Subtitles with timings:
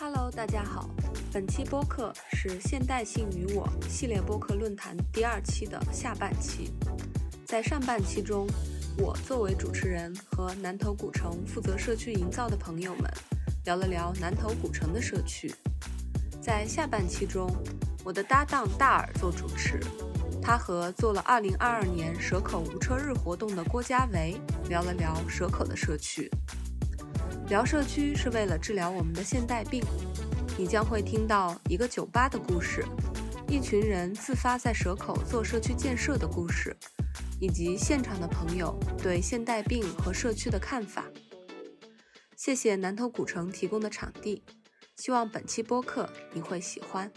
[0.00, 0.88] Hello，大家好，
[1.32, 6.72] 本期播客是现代性与我系列播客论坛第二期的下半期。
[7.44, 8.46] 在上半期中，
[8.96, 13.12] 我作为主持人和南头古城负责社区营造的朋友们
[13.64, 15.52] 聊了聊南头古城的社区。
[16.40, 17.50] 在下半期中，
[18.04, 19.80] 我的搭档大耳做主持，
[20.40, 26.30] 他和做了2022年蛇口无车日活动的郭家维聊了聊蛇口的社区。
[27.48, 29.82] 聊社区是为了治疗我们的现代病。
[30.58, 32.84] 你将会听到一个酒吧的故事，
[33.48, 36.76] 一群人自发在蛇口做社区建设的故事，
[37.40, 41.06] 以及现场的朋友对现代病和社区的看法。
[42.36, 44.42] 谢谢南头古城提供的场地，
[44.96, 47.10] 希望本期播客你会喜欢。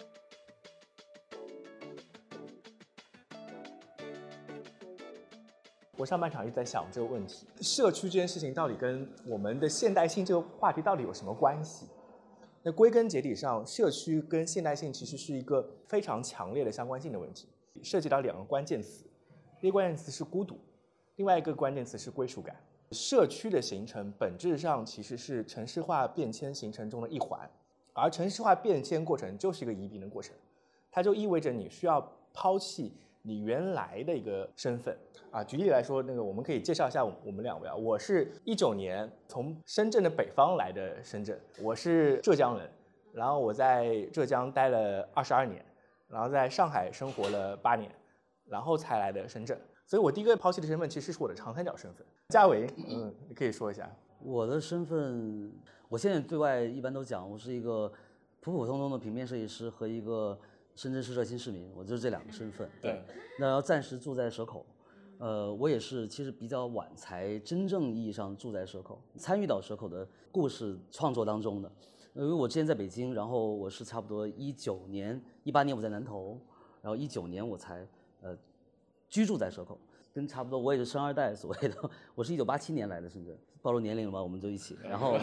[6.01, 11.85] 我上半场一直在想这个问题：社区这件事情到底跟我们的现代性这个话题到底有什么关系？
[12.63, 17.47] 那归根结底上，社区跟现代性其实是一个非常强烈的相关性的问题，
[17.83, 19.05] 涉及到两个关键词，
[19.59, 20.57] 一个关键词是孤独，
[21.17, 22.55] 另外一个关键词是归属感。
[22.89, 27.47] 社区的形成本质上其实是城市化变迁形成中的一环，
[27.93, 30.35] 而城市化变迁过程就是一个移民的过程，
[30.89, 32.91] 它就意味着你需要抛弃。
[33.23, 34.97] 你原来的一个身份
[35.29, 37.75] 啊，举例来说，那个我们可以介绍一下我我们两位啊。
[37.75, 42.67] 我是一九年从深圳的北方来的深圳，我是浙江人，
[43.13, 45.63] 然后我在浙江待了二十二年，
[46.09, 47.91] 然后在上海生活了八年，
[48.45, 49.55] 然后才来的深圳。
[49.85, 52.05] 所以我第一个抛弃的身份其实是我的长三角身份。
[52.29, 55.51] 嘉伟，嗯，你可以说一下我的身份。
[55.89, 57.91] 我现在对外一般都讲，我是一个
[58.39, 60.35] 普普通通的平面设计师和一个。
[60.81, 62.67] 深圳市热心市民，我就是这两个身份。
[62.81, 62.99] 对，
[63.37, 64.65] 那要暂时住在蛇口，
[65.19, 71.71] 呃，我也是其实比较晚才真正意义上住在蛇口，参与到蛇口的故事创作当中的。
[72.15, 76.41] 因为我之前在北京，然后我是差不多一九年、一八年我在南头，
[76.81, 77.87] 然后一九年我才
[78.21, 78.35] 呃
[79.07, 79.77] 居住在蛇口。
[80.11, 84.21] 跟差不多，我也是生二代，所谓的，我是一九八七年来的深圳，暴露年龄了吧？
[84.21, 85.17] 我们就一起，然 后，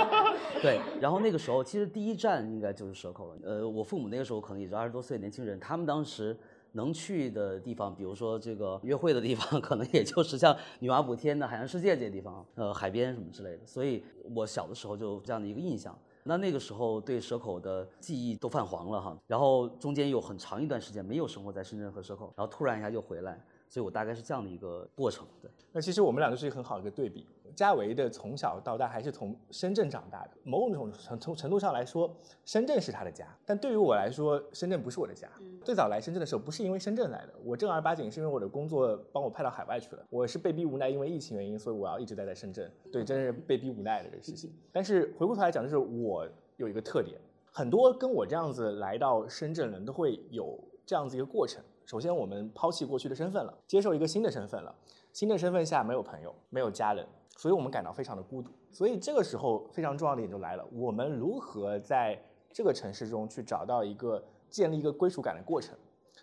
[0.62, 3.38] 对，然后那个时候其实第一站应该就是蛇口了。
[3.44, 6.36] 呃，我父母那个时候可能也就二十多岁年轻人，他们当时
[6.72, 13.66] 能去的地方，比如说这个约会的地方， 可能也就是像女娲补天的海洋世界这些地方，呃，海边什么之类的。
[13.66, 14.02] 所以
[14.34, 15.96] 我小的时候就这样的一个印象。
[16.26, 23.38] 那那个时候对蛇口的记忆都泛黄了哈，然后中间有很长一段时间没有生活在深圳和蛇口，然后突然一下又回来。
[23.68, 25.50] 所以我大概是这样的一个过程，对。
[25.72, 27.26] 那其实我们俩就是一个很好的一个对比。
[27.54, 33.26] 嘉维的从小到大还是从深圳长大的，某种程从程度上来说，深圳是他的家。
[33.46, 35.28] 但对于我来说，深圳不是我的家。
[35.64, 40.04] 最早来深圳的时候，不是因为深圳来的，我正儿八经是因为我的工作帮我派到海外去了。
[40.10, 42.70] 我是被逼无奈，因为疫情原因，所以我要一直待在深圳。
[42.92, 44.52] 对，真是被逼无奈的这个事情。
[44.72, 47.18] 但是回过头来讲，就是我有一个特点，
[47.50, 51.62] 很多跟我这样子来到深圳人都会有这样子一个过程。
[51.86, 54.74] 首先，我们抛弃过去的身份了，接受一个新的身份了。
[55.12, 57.06] 新的身份下没有朋友，没有家人，
[57.36, 58.50] 所以我们感到非常的孤独。
[58.70, 62.20] 所以这个时候非常重要的一点就来了：我们如何在
[62.52, 65.76] 这个城市中去找到一个建立一个归属感的过程，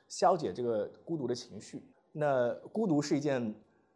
[0.08, 1.84] 消解这个孤独的情绪？
[2.12, 3.54] 那孤独是一件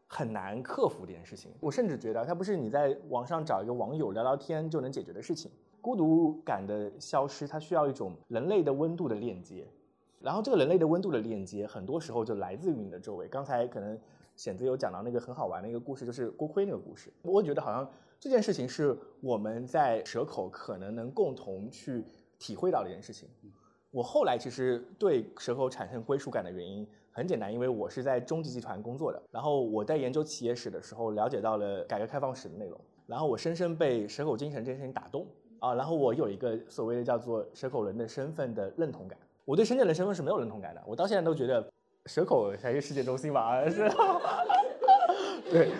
[0.08, 1.52] 很难克服的一件事情。
[1.59, 5.52] 我甚至觉得，它不是你在网上找一个网友聊聊天就能解决的事情。
[5.82, 9.68] 孤独感的消失，它需要一种人类的温度的链接。
[10.20, 13.28] 然后这个人类的温度的链接，很多时候就来自于你的周围。
[13.28, 14.00] 刚才可能
[14.35, 17.12] 显子有讲到那个很好玩的一个故事，就是锅盔那个故事。
[17.23, 22.06] 我觉得好像这件事情是我们在蛇口可能能共同去
[22.38, 23.29] 体会到的一件事情。
[23.91, 35.25] 我后来其实对蛇口产生归属感的原因很简单，因为我是在中集集团工作的，然后我在研究企业史的时候了解到了改革开放史的内容，然后我深深被蛇口精神这件事情打动
[35.59, 39.17] 啊，然后我有一个所谓的叫做蛇口人的身份的认同感。
[39.46, 41.66] 我对深圳人身份是没有认同感的，我到现在都觉得
[42.06, 43.90] 蛇口才是世界中心吧， 是。
[45.52, 45.72] 对，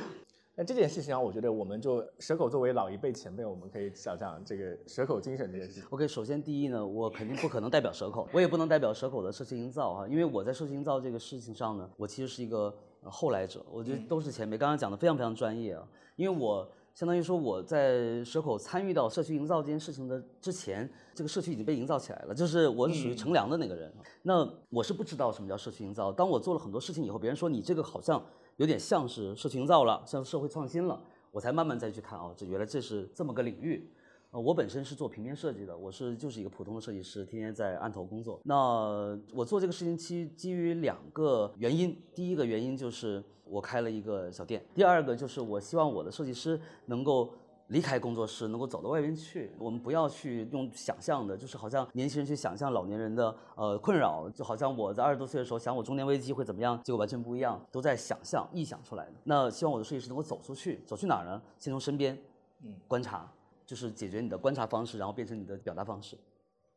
[0.56, 5.84] 那这件事情上，我觉得我们就蛇口作为老一辈前辈，我们可以讲讲这个蛇口精神这件事情。
[5.90, 12.73] OK，首先第一呢，我肯定不可能代表蛇口，我也不能代表蛇口的社区营造啊，因为我在社区营造这个事情上呢，我其实是一个
[13.03, 16.67] 后来者，我觉得都是前辈，刚刚讲的非常非常专业啊，因为我。
[16.96, 23.94] 相当于说我在蛇口参与到社区营造这件事情的之前，这个社区已经被营造起来了，就是我是属于乘凉的那个人。
[24.22, 26.09] 那我是不知道什么叫社区营造。
[26.09, 28.26] 当我做了很多事情以后，别人说你这个好像
[28.56, 30.97] 有点像是社区营造了，像社会创新了，
[31.32, 33.92] 我才慢慢再去看哦，这原来这是这么个领域。
[34.35, 38.37] 呃，我本身是做平面设计的，我是就是一个普通的设计师，天天在案头工作。
[38.43, 47.32] 那我做这个事情基基于两个原因，第一个原因就是我开了一个小店，第二个就是我希望我的设计师能够
[47.67, 49.49] 离开工作室，能够走到外边去。
[49.58, 59.14] 我们不要去用想象的，就是好像年轻人去想象老年人的呃困扰，就好像我在二十多岁的时候想我中年危机会怎么样，结果完全不一样，都在想象、臆想出来的。
[59.23, 61.41] 那希望我的设计师能够走出去，走去哪儿呢？
[61.58, 62.22] 先从身边，
[62.66, 63.32] 嗯，观察，
[63.66, 66.17] 就是解决你的观察方式，然后变成你的表达方式。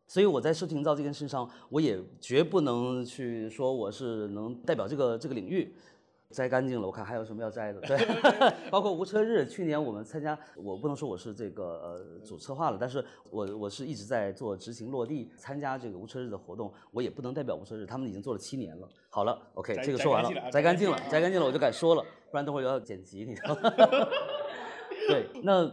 [0.06, 5.74] 所以我在视频造这件事上，我也绝不能去说我是能代表这个这个领域。
[6.30, 7.80] 摘干净了，我看还有什么要摘的？
[7.80, 7.96] 对，
[8.70, 18.86] 包括无车日，去年我们参加，我不能说我是这个呃主策划了，但是我我是一直在做执行落地，参加这个无车日的活动，我也不能代表无车日，他们已经做了七年了。
[19.08, 23.72] 好了，OK，这个说完了，摘干净了，摘干净了，我就敢说了，不然等会儿要剪辑，你知道吗？
[25.08, 25.64] 对，那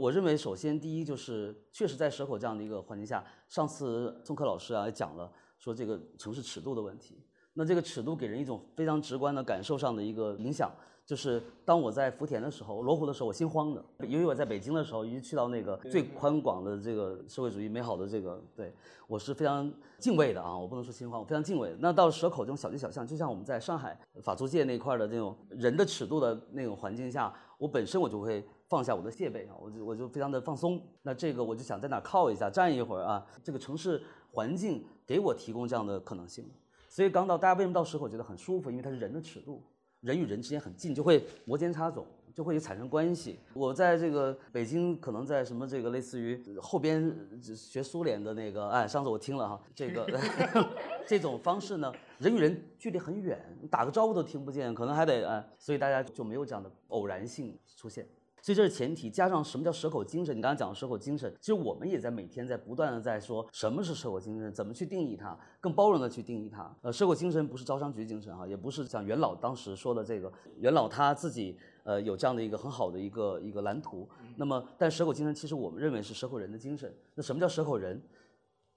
[0.00, 7.22] 我认为首先第一就是确实在蛇口这样的一个环境下，上次宋科老师啊也讲了，说这个城市尺度的问题。
[7.52, 10.72] 那这个尺度给人一种非常直观的感受上的一个影响，
[11.04, 18.72] 就是当我在福田的时候，罗湖的时候，我心慌的；因为我在北京的时候，一去到那个最宽广的这个社会主义美好的这个，对
[19.06, 20.56] 我是非常敬畏的啊！
[20.56, 21.76] 我不能说心慌，我非常敬畏。
[21.78, 30.80] 那到蛇口这种小街小巷，就像我们在上海法租界那块的这种人的尺度的那种环境下，我本身我就会放下我的戒备啊，我就我就非常的放松。
[31.02, 34.00] 那这个我就想在哪靠一下，站一会儿啊，这个城市
[34.30, 36.48] 环境给我提供这样的可能性。
[36.88, 38.70] 所以刚到，大家为什么到蛇口觉得很舒服？
[38.70, 39.60] 因为它是人的尺度，
[40.02, 43.40] 人与人之间很近，就会摩肩擦踵，就会产生关系。
[43.54, 47.12] 我在这个北京，可能在什么这个类似于后边
[47.42, 50.06] 学苏联的那个，哎，上次我听了哈，这个
[51.04, 53.36] 这种方式呢，人与人距离很远，
[53.68, 58.06] 打个招呼都听不见，可能还得哎，所以大家就没有这样的偶然性出现。
[58.42, 60.36] 所以这是前提，加上什么叫蛇口精神？
[60.36, 66.74] 你刚刚讲的蛇口精神，其实我们也在每天在不断的在说什么是蛇口精神，怎么去定义它，更包容的去定义它。
[66.82, 74.08] 呃，蛇口精神不是招商局精神哈，也不是像元老当时说的这个，元老他自己呃有这样的一个很好的一个一个蓝图。
[74.36, 76.94] 那么，但蛇口精神其实我们认为是蛇口人的精神。
[77.14, 78.00] 那什么叫蛇口人？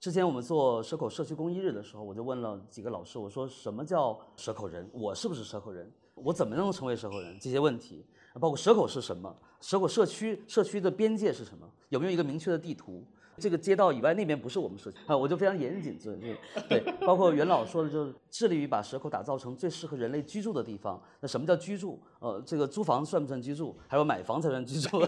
[0.00, 4.86] 之前我们做蛇口社区公益日的时候，我就问了几个老师，我说什么叫蛇口人？
[4.92, 5.90] 我是不是蛇口人？
[6.14, 7.38] 我怎么能成为蛇口人？
[7.40, 8.04] 这些问题。
[8.40, 9.34] 包括蛇口是什么？
[9.60, 11.66] 蛇口社区社区的边界是什么？
[11.88, 13.04] 有没有一个明确的地图？
[13.36, 15.98] 这个街道以外那边不是我们社区啊， 我就非常严谨。
[15.98, 21.02] 这这对，包括袁老说的，就是致力于把蛇口打造成最适合人类居住的地方。
[21.20, 22.00] 那什么叫居住？
[22.20, 23.76] 呃，这个租房算不算居住？
[23.88, 25.04] 还有买房才算居住？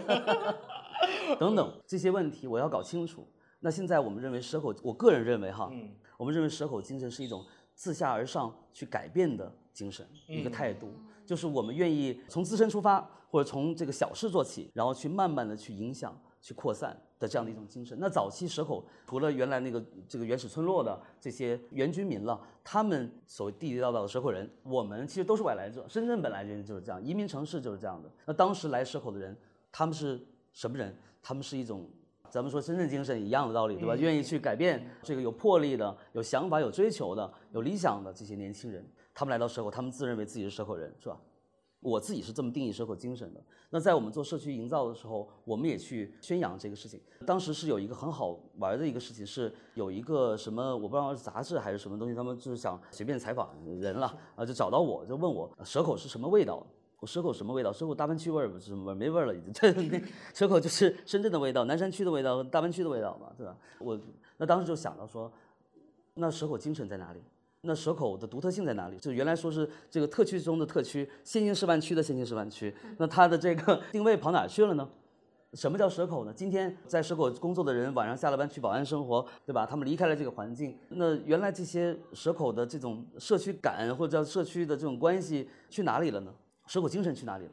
[1.39, 3.25] 等等这些问题我要搞清楚。
[3.59, 5.71] 那现在我们认为蛇口，我个人认为哈，
[6.17, 7.45] 我们认为蛇口精神是一种
[7.75, 10.91] 自下而上去改变的精神，一个态度。
[11.27, 17.97] 就是我们愿意从自身出发，或者从这个小事做起，然后去慢慢的去影响、去扩散的这样的一种精神。
[17.99, 25.85] 那早期蛇口除了原来那个这个原始村落的这些原居民了，他们所谓地地道道的蛇口人，我们其实都是外来者。
[25.89, 28.09] 深圳本来人就是这样，移民城市就是这样的。
[28.25, 29.35] 那当时来蛇口的人，
[29.69, 30.95] 他们是什么人？
[31.21, 31.85] 他们是一种
[32.29, 33.93] 咱们说深圳精神一样的道理，对吧？
[33.97, 38.85] 愿意去改变，这个有魄力的、有想法、有追求的、有理想的这些年轻人。
[39.17, 41.19] 他们来到蛇口，他们自认为自己是蛇口人，是吧？
[41.79, 43.43] 我自己是这么定义蛇口精神的。
[43.71, 47.01] 那在我们做社区营造的时候，我们也去宣扬这个事情。
[47.25, 56.63] 当时是有一个很好玩的一个事情，是有一个什么我不知道是杂志还是什么东西，他们就是想随便采访人了啊，就找到我就问我蛇口是什么味道？
[56.99, 57.73] 我蛇口什么味道？
[57.73, 58.95] 蛇口大湾区味儿不是什么味儿？
[58.95, 59.51] 没味儿了已经。
[59.73, 60.03] 对，
[60.35, 63.57] 蛇口就是深圳的味道，南山区的味道，大湾区的味道嘛，对吧？
[63.79, 63.99] 我
[64.37, 65.31] 那当时就想到说，
[66.13, 67.19] 那蛇口精神在哪里？
[67.67, 68.97] 那蛇口的独特性在哪里？
[68.97, 74.89] 就原来说是这个特区中的特区，先行示范区的先行示范区，那它的这个 定位跑哪去了呢？
[75.53, 76.33] 什么叫蛇口呢？
[76.33, 79.65] 今天在蛇口工作的人，晚上下了班去宝安生活，对吧？
[79.65, 86.33] 他们离开了这个环境，那原来这些蛇口的这种社区感或者叫社区的这种关系去哪里了呢？
[86.67, 87.51] 蛇口精神去哪里了？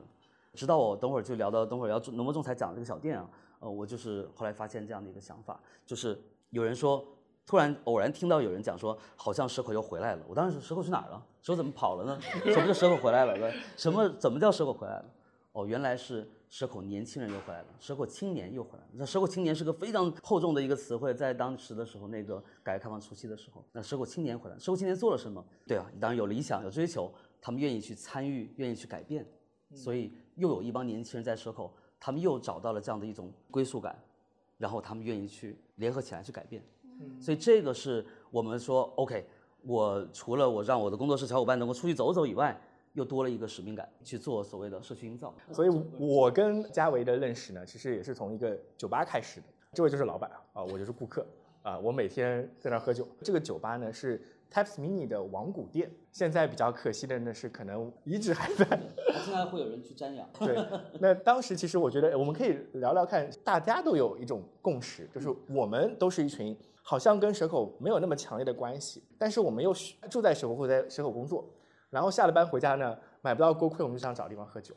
[0.54, 3.28] 直到我等会儿就聊到等会儿要农贸仲裁讲这个小店啊，
[3.60, 7.04] 呃，我就是后来发现这样的一个想法，就是有人说。
[7.46, 10.24] 突然偶然听到有人讲说，好像蛇口又回来了。
[10.28, 11.26] 我当时说蛇口去哪儿了？
[11.42, 12.20] 蛇口怎么跑了呢？
[12.44, 13.52] 什么叫蛇口回来了？
[13.76, 15.04] 什么怎么叫蛇口回来了？
[15.52, 18.90] 哦，原来是蛇口年轻人又回来了，蛇口青年又回来了。
[18.94, 25.44] 那蛇口青年是个非常厚重的一个词汇，在当时的时候，那个改革开放初期的时候，那蛇口青年回来，蛇口青年做了什么？
[25.66, 29.24] 对啊，当然有理想、有追求，他们愿意去参与，愿意去改变，
[29.74, 33.96] 所以又有一帮年轻人在蛇口，他们又找到了这样的一种归属感，
[34.58, 36.64] 然后他们愿意去联合起来去改变。
[37.20, 39.26] 所以这个是我们说，OK，
[39.62, 42.58] 我除了我让我的工作室小伙伴能够出去走走以外，
[42.92, 45.34] 又多了一个使命感去做所谓的社区营造。
[45.52, 49.46] 所以我跟嘉维的认识呢，其实也是从一个酒吧开始的。
[49.72, 51.26] 这位就是老板啊，我就是顾客。
[51.62, 53.08] 啊，我每天在那儿喝酒。
[53.22, 54.22] 这个酒吧呢是
[54.52, 58.66] Taps Mini 的王古店，现在比较可惜的呢是可能遗址还在。
[59.24, 60.28] 现在会有人去瞻仰。
[60.38, 60.54] 对，
[61.00, 69.74] 那当时其实我觉得我们可以聊聊看，大家都有一种共识，就是我们都是一群好像跟蛇口没有那么强烈的关系，但是我们又
[70.08, 71.44] 住在蛇口或者在蛇口工作，
[71.90, 74.72] 然后下了班回家呢买不到锅盔，我们就想找地方喝酒。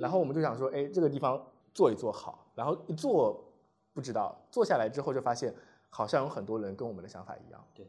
[0.00, 1.40] 然后我们就想说，哎，这个地方
[1.72, 3.44] 坐一坐好，然后一坐
[3.92, 5.54] 不知道坐下来之后就发现。
[5.90, 7.64] 好像有很多人跟我们的想法一样。
[7.74, 7.86] 对，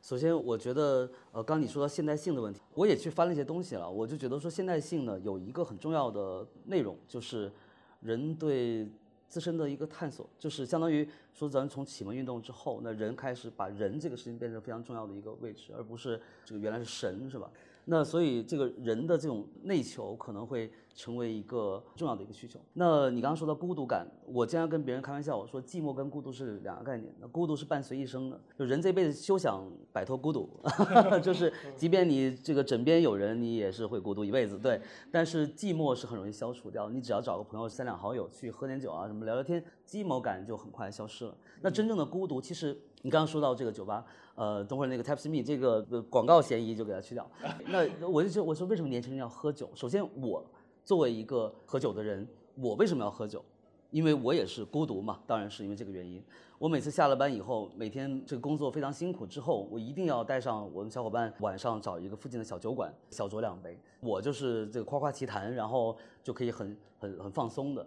[0.00, 3.88] 首先我觉得，呃，刚你说到现代性的问题，我也去翻了一些东西了。
[3.88, 7.52] 我就觉得说，现代性呢有一个很重要的内容，就是
[8.00, 8.90] 人对
[9.32, 17.50] 自身的一个探索，就是相当于说，咱从启蒙运动之后，那人开始把人这个事情变成非常重要的一个位置，而不是这个原来是神，是吧？
[17.86, 20.70] 那所以这个人的这种内求可能会。
[20.94, 22.60] 成为一个重要的一个需求。
[22.74, 27.14] 那你刚刚说到孤独感，我经常跟别人开玩笑，我说寂寞跟孤独是两个概念。
[27.20, 30.48] 那孤独是伴随一生的，就人这辈子休想摆脱孤独，
[31.22, 34.58] 就是即便你这个枕边有人，你也是会孤独一辈子。
[34.58, 34.80] 对，
[35.10, 41.36] 但是寂寞是很容易消除掉，你只要找个朋友三两好友去喝点酒啊，什么聊聊天，寂寞感就很快消失了。
[41.60, 47.30] 那真正的孤独，其实你刚刚说到这个酒吧，呃，等会儿那个 Taps Me 这个广告嫌疑就给它去掉。
[47.68, 49.70] 那我就说，我说为什么年轻人要喝酒？
[49.74, 50.44] 首先我。
[50.84, 53.44] 作为一个喝酒的人，我为什么要喝酒？
[53.90, 56.22] 因为我也是孤独嘛，当然是因为这个原因。
[56.58, 63.78] 我每次下了班以后，每天这个工作非常辛苦之后，我一定要带上我们小伙伴，晚上找一个附近的小酒馆，小酌两杯。
[64.00, 67.86] 我就是这个夸夸其谈，然后就可以很很很放松的。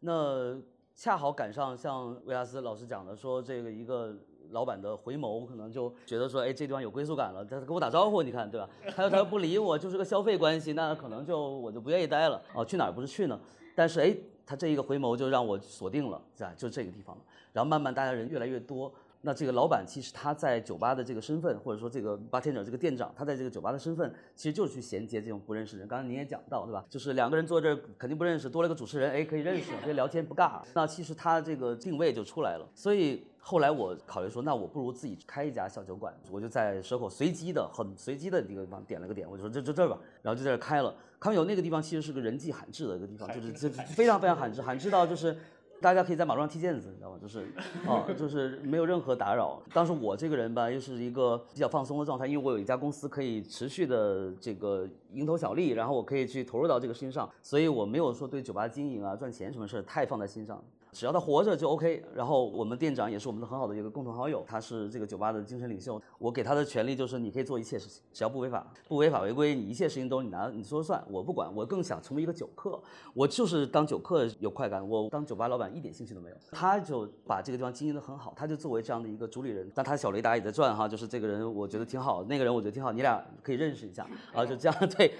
[0.00, 0.60] 那
[0.94, 4.16] 恰好赶上像维拉斯老师讲的，说这个一个。
[4.50, 8.68] 老板的回眸，可能就觉得说，哎，这地方有归属感了，他跟我打招呼，你看，对吧？
[8.94, 12.40] 他要他要不理我，就是个消费关系，那可能就我就不愿意待了。
[12.54, 13.38] 哦，去哪儿不是去呢？
[13.74, 16.52] 但是哎，他这一个回眸就让我锁定了，是吧？
[16.56, 17.22] 就这个地方了。
[17.52, 18.92] 然后慢慢大家人越来越多。
[19.26, 25.88] 那这个老板其实他在酒吧的这个身份，或者说这个 bartender 这个店长，他在这个酒吧的身份，其实就是去衔接这种不认识人。
[25.88, 26.84] 刚才您也讲到，对吧？
[26.90, 30.60] 就是两个人坐这儿肯定不认识，多了个主持人，哎，可以认识，可以聊天不尬。
[30.74, 32.68] 那其实他这个定位就出来了。
[32.74, 40.94] 所以后来我考虑说，那我不如自己开一家小酒馆，我就在蛇口随机的、很随机的一个地方点了个点，我就说这就这儿吧，然后就在这儿开了。
[41.20, 45.36] 康有那个地方其实是个人迹罕至的一个地方，就是这非常非常罕至，罕至到就是。
[45.80, 47.18] 大家可以在马路上踢毽子，你知道吗？
[47.20, 47.40] 就是，
[47.86, 49.60] 啊，就是没有任何打扰。
[49.74, 60.62] 当时我这个人吧，又是一个比较放松的状态，因为我有一家公司可以持续的这个蝇头小利，然后我可以去投入到这个事情上，所以我没有说对酒吧经营啊、赚钱什么事儿太放在心上。
[60.94, 62.02] 只要他活着就 OK。
[62.14, 66.00] 然后我们店长也是我们的很好的一个共同好友，他是这个酒吧的精神领袖。
[66.18, 71.52] 我给他的权利就是你可以做一切事情，只要不违法，不违法违规，你一切事情都你拿你说了算，我不管。
[71.54, 72.80] 我更想成为一个酒客，
[73.12, 76.36] 我就是当酒客有快感，我当酒吧老板一点兴趣都没有。
[76.52, 85.12] 他就把这个地方经营得很好，他就作为这样的一个主理人，但他小雷达也在转哈，就是这个人我觉得挺好，那个人我觉得挺好，你俩可以认识一下啊，就这样对。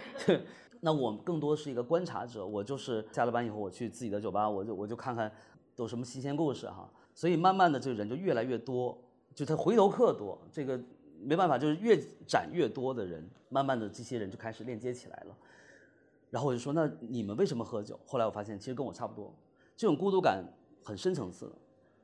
[0.80, 5.32] 那我更多是一个观察者，我就是下了班以后我去自己的酒吧，我就我就看看。
[5.76, 8.96] 都什么新鲜故事哈，所以慢慢的这个人就越来越多，
[9.34, 10.80] 就他回头客多，这个
[11.20, 15.36] 没办法，就是越展越多的人，慢慢的这些人就开始链接起来了。
[16.30, 17.98] 然后我就说，那你们为什么喝酒？
[18.06, 19.34] 后来我发现其实跟我差不多，
[19.76, 20.44] 这种孤独感
[20.82, 21.52] 很深层次。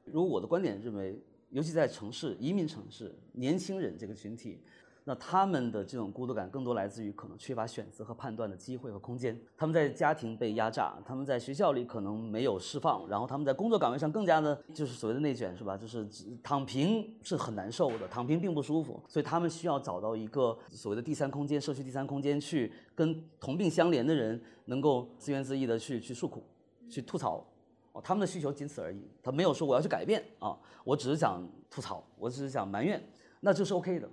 [0.05, 4.61] 如果我的观点认为，尤其在城市、移民城市，年轻人这个群体。
[5.04, 9.38] 那他们的这种孤独感更多来自于可能缺乏选择和判断的机会和空间。
[9.57, 15.76] 他们在家庭被压榨，他们在学校里可能没有释放，然后他们在工作岗位上更加的，就是所谓的内卷，是吧？
[15.76, 16.07] 就是
[16.42, 26.45] 躺平是很难受的，躺平并不舒服，所以他们需要找到一个所谓的第三空间，社区第三空间，去跟同病相怜的人能够自怨自艾的去去诉苦，
[26.88, 27.45] 去吐槽。
[27.92, 33.02] 哦，他们的需求仅此而已，他没有说我要去改变啊，我只是想吐槽，我只是想埋怨，
[33.40, 34.09] 那就是 OK 的。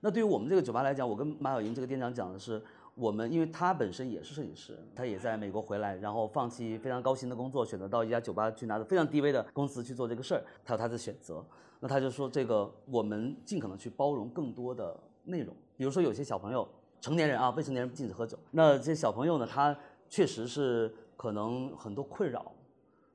[0.00, 2.62] 那对于我们这个酒吧来讲，我跟马小莹这个店长讲的是，
[2.94, 11.44] 我们因为他本身也是摄影师，他也在美国回来，然后放弃非常高薪的工作，选择到一家酒吧去拿着非常低微的工资去做这个事儿，他有他的选择。
[11.80, 16.66] 那他就说，这个我们尽可能去包容更多的内容，比如说有些小朋友，
[17.00, 18.38] 成年人啊，未成年人禁止喝酒。
[18.50, 19.76] 那这些小朋友呢，他
[20.08, 22.52] 确实是可能很多困扰，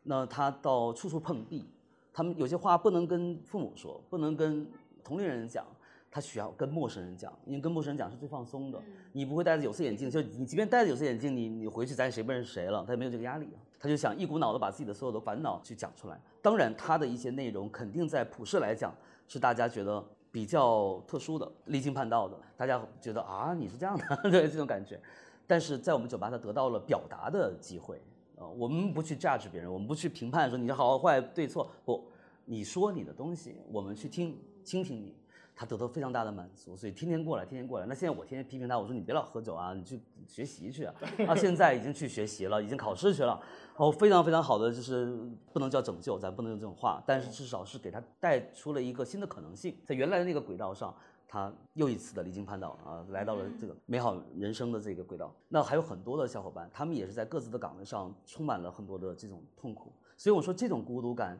[0.03, 1.65] 那他到处处碰壁，
[2.11, 4.67] 他们有些话不能跟父母说，不能跟
[5.03, 5.65] 同龄人讲。
[6.11, 8.77] 他需要跟陌生人讲，因为跟陌生人讲是最放松的。
[9.13, 13.57] 你不会戴着有色眼镜，就你即便戴着有色眼镜，你你回去咱也谁不认识谁了，他也没有这个压力啊。
[13.79, 16.19] 他就想一股脑的把自己的所有的烦恼去讲出来。
[16.41, 18.93] 当然，他的一些内容肯定在普世来讲
[19.25, 24.99] 是大家觉得比较特殊的、离经叛道的，大家觉得啊你是这样的， 对这种感觉。
[25.47, 28.01] 但是在我们酒吧，他得到了表达的机会。
[28.35, 32.03] 呃，我们不去 judge 别人，我们不去评判说你是好坏对错，不。
[32.43, 35.15] 你说你的东西，我们去听倾听你。
[35.61, 37.85] 他得到非常大的满足，所以天天过来，天天过来。
[37.85, 40.95] 那现在我天天批评他，我说你别老喝酒啊，你去学习去啊。
[41.27, 43.39] 他，现在已经去学习了，已经考试去了。
[43.75, 45.15] 哦，非常非常好的，就是
[45.53, 50.91] 不能叫拯救，咱不能用这种话，但是至少是给他带出了一个新的可能性，在原来的那个轨道上，
[51.27, 55.31] 他又一次的离经叛道啊，来到了这个美好人生的这个轨道。
[55.47, 59.93] 那还有很多的小伙伴，他们也是在各自的岗位上充满了很多的这种痛苦。
[60.17, 61.39] 所以我说，这种孤独感，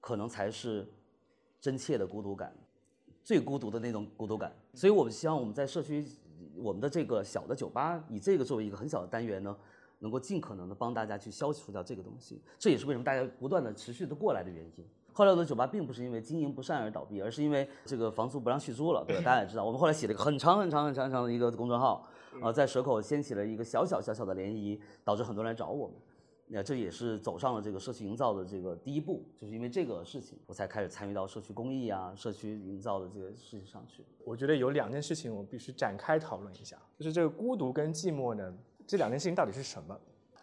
[0.00, 0.86] 可能才是
[1.60, 2.54] 真切的孤独感。
[3.30, 6.04] 最孤独的那种孤独感，所以我们希望我们在社区，
[6.56, 9.56] 我们的这个小的酒吧，以这个作为一个很小的单元呢，
[10.00, 12.42] 能够尽可能的帮大家去消除掉这个东西。
[12.58, 14.84] 这也是为什么大家不断的持续的过来的原因。
[15.12, 19.22] 后来我的酒吧并不是因为经营不善而倒闭，而是因为这个房租不让续租了，对吧？
[19.22, 22.04] 大家也知道，我们后来写了一个很长很长很长很长的一个公众号，
[22.42, 25.96] 啊，在蛇口掀起了一个小小小小的涟漪，导致很多人来找我们。
[26.52, 34.04] 那这也是走上了这个社区营造的这个第一步，就是因为这个事情，我才开始参与到社区公益啊、社区营造的这个事情上去。
[34.24, 38.52] 我觉得有两件事情我必须展开讨论一下，就是这个孤独跟寂寞呢，
[38.86, 39.96] 这两件事情到底是什么？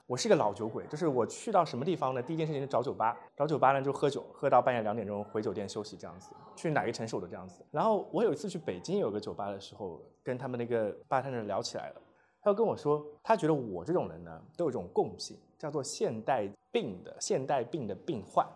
[0.05, 2.23] 我是一个老酒鬼，就是我去到什么地方呢？
[2.23, 6.29] 第一件事情是找酒吧，找酒吧呢就喝酒，喝到半夜两点钟回酒店休息这样子。
[6.55, 7.61] 去哪个城市我都这样子。
[7.71, 12.01] 然后我有一次去北京有个酒吧的时候，跟他们那个吧台的人聊起来了，
[12.47, 15.37] 他跟我说，他觉得我这种人呢都有一种共性。
[15.57, 18.47] 叫做现代病的现代病的病患，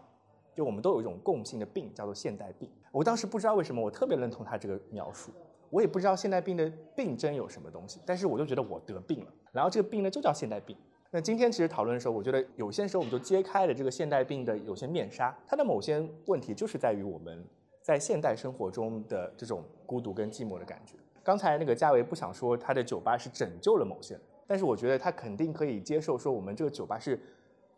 [0.55, 2.69] 就我们都有一种共性的病，叫做现代病。
[2.91, 5.31] 我当时不知道为什么，我特别认同他这个描述。
[5.71, 9.33] 我也不知道现代病的病症有什么东西，但是我就觉得我得病了。
[9.51, 10.77] 然后这个病呢就叫现代病。
[11.10, 15.36] 那今天其实讨论的时候，我觉得有些时候我们就揭开了这个现代病的有些面纱。
[15.48, 17.43] 它的某些问题就是在于我们
[17.81, 20.98] 在现代生活中的这种孤独跟寂寞的感觉。
[21.24, 24.24] 刚才那个嘉维不想说他的酒吧是拯救了某些人。
[24.48, 27.18] 但是我觉得他肯定可以接受，说我们这个酒吧是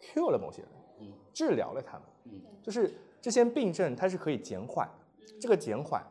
[0.02, 0.72] cure 了某些人，
[1.02, 5.26] 嗯，治疗了他们，嗯，就是这些病症它是可以减缓的。
[5.40, 6.04] 这个减缓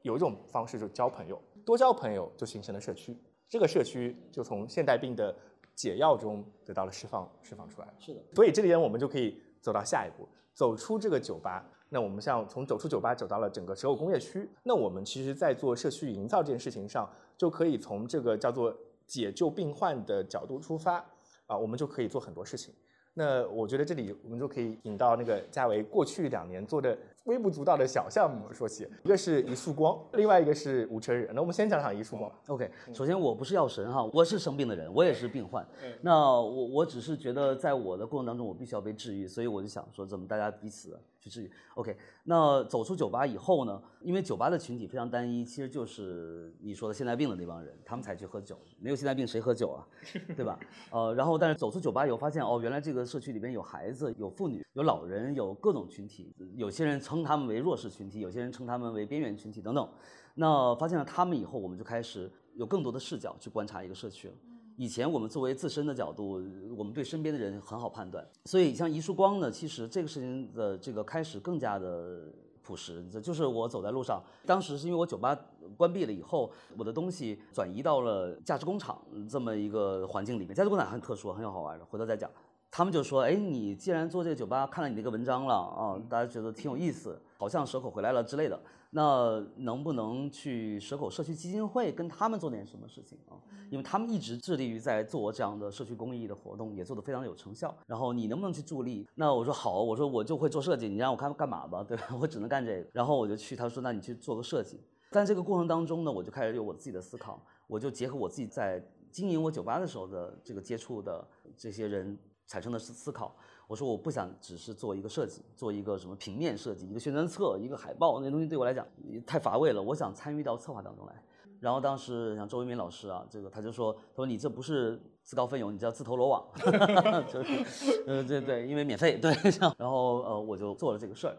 [0.00, 3.14] 有一种方式，就交朋友，多交朋友就形成了社区，
[3.50, 5.34] 这个社区就从现代病的
[5.74, 7.94] 解药中得到了释放，释放出来了。
[7.98, 11.68] 是的，所以这里边我们就可以走到下一步，走出这个酒吧。
[11.88, 18.76] 那我们像从走出酒吧走到了整个蛇口工业区，那我们其实在做社区营造这件事情上，就可以从这个叫做。
[19.08, 21.02] 解救病患的角度出发，
[21.46, 22.74] 啊，我们就可以做很多事情。
[23.14, 26.94] 那我觉得这里我们就可以引到那个嘉维过去两年做的
[27.28, 31.30] 微不足道的小项目说起，一个是一束光，另外一个是无车日。
[31.34, 32.32] 那我们先讲讲一束光。
[32.46, 35.66] OK，首先我不是药神哈，我是生病的人，我也是病患。
[36.00, 40.98] 那我我只是觉得在我的过程当中，我必须要被治愈，所以我就想说，怎么大家彼此。
[41.20, 41.96] 去治愈，OK。
[42.22, 43.82] 那走出酒吧以后呢？
[44.00, 48.56] 因为酒吧的群体非常单一，其实就是你说的现代病的那帮人，他们才去喝酒。
[48.78, 49.82] 没有现代病谁喝酒啊？
[50.36, 50.56] 对吧？
[50.92, 56.32] 呃，然后但是走出酒吧以后，发现哦，原来这个社区里边有孩子、有妇女、有老人、有各种群体。
[56.54, 59.88] 有些人称他们为弱势群体，有些人称他们为边缘群体等等。
[60.34, 64.34] 那发现了他们以后，我们就开始有更多的视角去观察一个社区了。
[64.76, 66.40] 以前我们作为自身的角度，
[66.76, 73.04] 我们对身边的人很好判断，所以像一束光呢，其实这个事情的这个开始更加的朴实。
[73.20, 75.36] 就是我走在路上，当时是因为我酒吧
[75.76, 80.54] 关闭了以后，我的东西转移到了价值工厂这么一个环境里面。
[80.54, 82.30] 价值工厂很特殊，很有好玩的，回头再讲。
[82.70, 88.60] 他们就说：“哎，你既然做这个酒吧，看了你那个文章了啊，大家觉得挺有意思，好像蛇口回来了之类的。
[88.90, 93.36] 那能不能去蛇口社区基金会跟他们做点什么事情啊？
[93.68, 97.74] 因为他们一直致力于在做这样的社区公益的活动，也做得非常有成效。
[97.86, 99.06] 然后你能不能去助力？
[99.14, 102.16] 那我说好，我说我就会做设计，你让我看干嘛吧，对吧？
[102.18, 102.88] 我只能干这个。
[102.92, 104.80] 然后我就去，他说那你去做个设计。
[105.10, 111.26] 在这个过程当中呢，我就开始有我自己的思考，我就结合我自己在经营我酒吧的时候的这个接触的
[111.56, 112.16] 这些人。
[112.48, 113.32] 产生的思思考。
[113.68, 118.84] 我说我不想只是做一个设计，做一个什么平面设计，一个宣传册，一个海报，那东西对我来讲
[119.24, 119.80] 太乏味了。
[119.80, 121.22] 我想参与到策划当中来。
[121.60, 126.46] 然后当时像周为民老师啊，这个他就说，他说你这不是自告奋勇，你叫自投罗网。
[127.30, 129.32] 就是，呃，对对，因为免费，对。
[129.76, 131.36] 然后呃，我就做了这个事儿。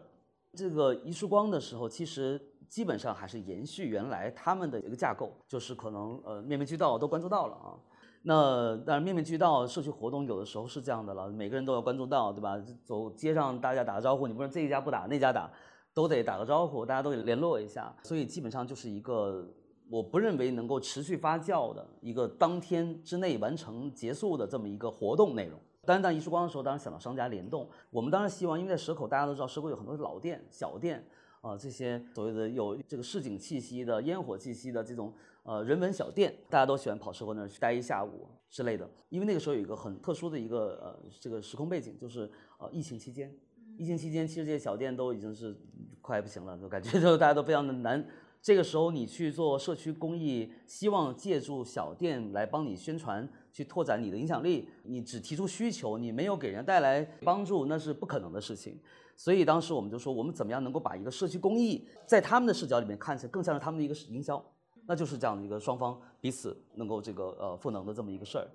[0.52, 7.74] 这个一束光的时候，其实基本上还是延续原来他们的一个架构，就是可能呃面面俱到都关注到了啊。
[8.22, 12.62] 那当然面面俱到，社区活动有的时候是这样的了，每个人都要关注到，对吧？
[12.84, 15.50] 走街上大家打个招呼，你不是这一家不打那家打，
[15.94, 17.96] 都得打个招呼，大家都得联络一下。
[18.02, 19.48] 所以基本上就是一个
[19.88, 25.58] 我不认为能够持续发酵的一个当天之内完成结束的这么一个活动内容。
[25.86, 31.02] 当然，当一束光的时候，当然想到商家联动，我们当然希望，因为在蛇口大家都知道，蛇口有很多老店、小店
[31.40, 35.10] 啊，这些所谓的有这个市井气息的、烟火气息的这种。
[35.50, 38.88] 呃，人文小店，大家都喜欢跑社会那儿去待一下午之类的。
[39.08, 43.34] 因为那个时候有一个很特殊的一个呃这个时空背景，就是呃疫情期间，
[43.76, 45.60] 疫情期间，其实这些小店都已经是
[46.00, 48.06] 快不行了，就感觉就大家都非常的难。
[48.40, 58.78] 这个时候你去做社区公益，希望借助小店来帮你宣传，去拓展你的影响力，你只提出需求，你没有给人带来帮助，那是不可能的事情。
[59.16, 64.40] 所以当时我们就说，我们怎么样能够把一个社区公益，在他们的视角里面看起来更像是他们的一个营销，
[64.90, 68.48] 那就是这样的一个双方彼此能够这个呃赋能的这么一个事儿。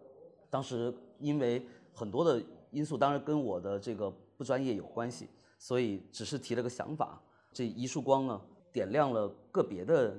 [0.49, 7.21] 当时因为很多的因素，当然跟我的这个不专业有关系，所以只是提了个想法。
[7.53, 8.41] 这一束光呢？
[8.73, 10.13] 点亮了个别的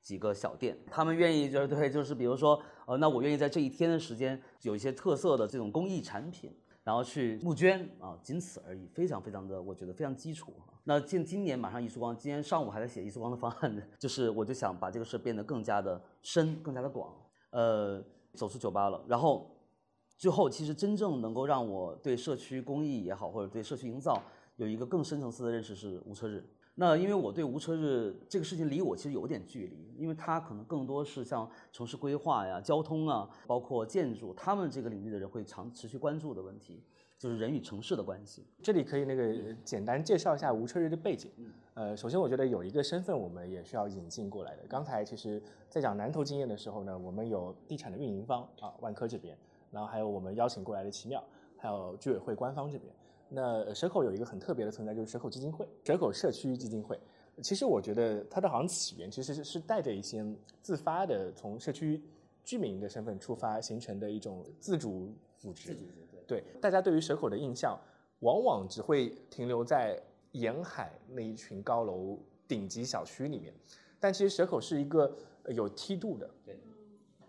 [0.00, 6.50] 几个小店，他们愿意就是对，就是比如说，呃，那我愿意在这一天的时间有一些特色的这种公益产品，
[6.82, 17.14] 然后去募捐啊，仅此而已，非常非常的，我觉得非常基础那今今年马上艺术光，今天上午还在写艺术光的方案， 就是我就想把这个事变得更加的深，更加的广，
[17.50, 18.02] 呃，
[18.34, 19.50] 走出酒吧了，然后
[20.16, 24.22] 最后其实真正能够让我对社区公益也好，或者对社区营造
[24.56, 26.44] 有一个更深层次的认识是无车日。
[26.76, 36.82] 那因为我对无车日这个事情离我其实有点距离，因为它可能更多是像城市规划呀、交通啊，包括建筑，他们这个领域的人会长持续关注的问题，
[37.20, 38.42] 就是人与城市的关系。
[38.62, 41.30] 这里可以那个简单介绍一下吴车日的背景。
[41.74, 44.62] 呃，首先我觉得有一个身份我们也需要引进过来的。
[44.66, 49.36] 刚才其实在讲南投经验的时候呢，我们有地产的运营方啊，万科这边，
[49.70, 51.22] 然后还有我们邀请过来的奇妙，
[51.58, 52.90] 还有居委会官方这边。
[53.28, 56.98] 那蛇口有一个很特别的存在，就是蛇口基金会，蛇口社区基金会。
[57.42, 60.24] 其实我觉得它的好像起源其实是是带着一些
[60.62, 62.02] 自发的，从社区
[62.42, 65.76] 居民的身份出发形成的一种自主组织。
[66.30, 67.78] 对，大家对于蛇口的印象，
[68.20, 70.00] 往往只会停留在
[70.32, 73.52] 沿海那一群高楼顶级小区里面。
[73.98, 75.12] 但其实蛇口是一个
[75.48, 76.30] 有梯度的。
[76.44, 76.58] 对。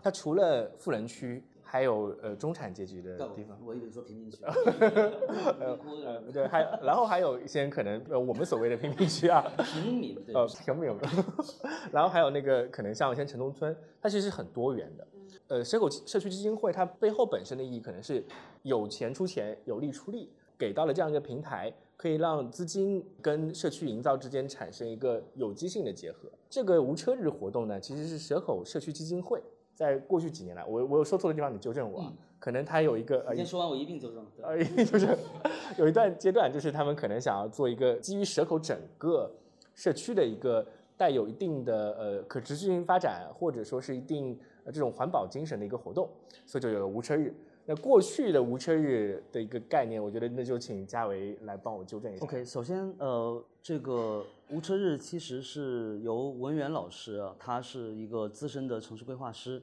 [0.04, 1.44] 它除了富人区。
[1.64, 10.94] 还有呃中产阶级的地方，我以为说贫民区， 呃对，还然后还有一些可能呃我们所谓的贫民区啊， 平民对呃平民，
[11.90, 15.08] 然后还有那个可能像一些城中村，它其实很多元的。
[15.52, 18.24] 呃，蛇口社区基金会它背后本身的意义可能是
[18.64, 26.30] 有钱出钱，有力出力，给到了这样一个平台，可以让资金跟社区营造之间产生一个有机性的结合。
[26.50, 29.44] 这个无车日活动呢，其实是蛇口社区基金会。
[29.76, 32.14] 在过去几年来，我我有说错的地方，你纠正我。
[32.40, 34.26] 可能他有一个呃，先说完我一并纠正。
[34.42, 35.18] 呃，一并纠正。
[35.78, 39.30] 有一段阶段，就是他们可能想要做一个基于蛇口整个
[39.76, 46.10] 社区的一个带有一定的呃可持续性发展，或者说是一定这种环保精神的一个活动，
[46.46, 47.34] 所以就有了无车日。
[47.66, 52.24] 那过去的无车日的一个概念，我觉得那就请嘉维来帮我纠正一下。
[52.26, 59.62] OK，首先呃，这个无车日其实是由文源老师啊，他是一个资深的城市规划师，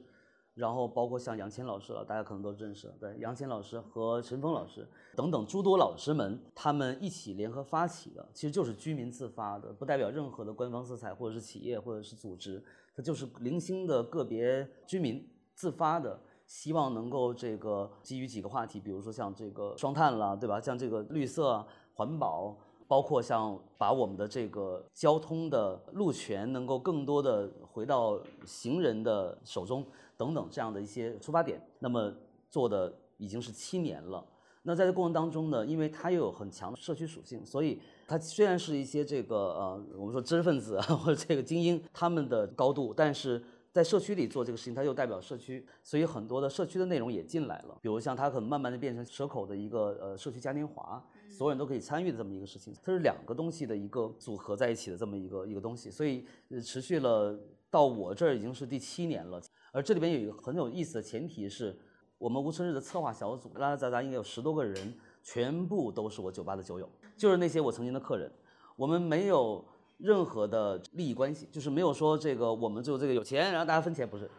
[0.59, 12.61] 然后包括像杨谦老师了，大家可能都认识，对，杨谦老师和陈峰老师等等诸多老师们，他们一起联合发起的，其实就是居民自发的，不代表任何的官方色彩或者是企业或者是组织，
[12.93, 16.19] 它就是零星的个别居民自发的。
[16.45, 20.59] 希望能够这个基于几个话题，比如说像这个双碳啦，对吧？
[20.59, 29.85] 像这个绿色环保，包括像把我们的这个交通的路权能够更多的回到行人的手中
[30.19, 31.59] 等等这样的一些出发点。
[31.79, 32.13] 那么
[32.51, 34.23] 做的已经是七年了。
[34.63, 43.41] 那在这过程当中呢，因为它又有很强的社区属性，所以它虽然是一些这个呃我们说知识分子啊或者这个精英他们的高度，但是。
[43.71, 47.77] 在社区里做这个事情，它又代表社区，所以很多的社区的内容也进来了。
[47.83, 52.73] 比如像它可能慢慢的变成蛇口的一个呃社区嘉年华，所有人都可以参与的这么一个事情。
[52.81, 56.25] 它是两个东西的一个组合在一起的这么一个一个东西，所以
[56.65, 59.39] 持续了到我这儿已经是第七年了。
[59.71, 61.77] 而这里边有一个很有意思的前提是，
[62.17, 68.31] 我们无春日的策划小组，拉拉杂杂应该有十多个人，全部都是我酒吧的酒友，就是那些我曾经的客人。
[68.75, 69.63] 我们没有。
[69.99, 74.31] 任何的利益关系，就是没有说这个我们就这个有钱，然后大家分钱，不是，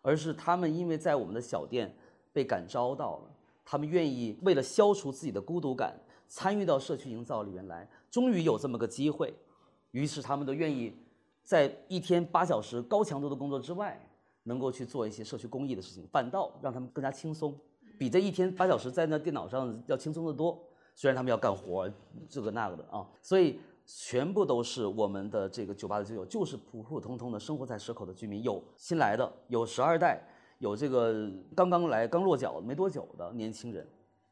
[0.00, 1.94] 而是他们因为在我们的小店
[2.32, 3.30] 被感召到了，
[3.62, 9.34] 他们愿意为了消除自己的孤独感，参与到社区营造里面来，终于有这么个机会，
[9.90, 10.96] 于是他们都愿意
[11.42, 14.00] 在一天八小时高强度的工作之外，
[14.44, 17.58] 能够去做一些社区公益的事情，反倒让他们更加轻松，
[17.98, 20.62] 比这一天八小时在那电脑上要轻松的多。
[20.94, 21.90] 虽然他们要干活，
[22.28, 23.58] 这个那个的啊，所以。
[23.84, 30.22] 全部都是我们的这个酒吧的酒友，就是普普通通的生活在蛇口的居民，有新来的，有十二代，
[30.60, 33.84] 有这个刚刚来、刚落脚没多久的年轻人，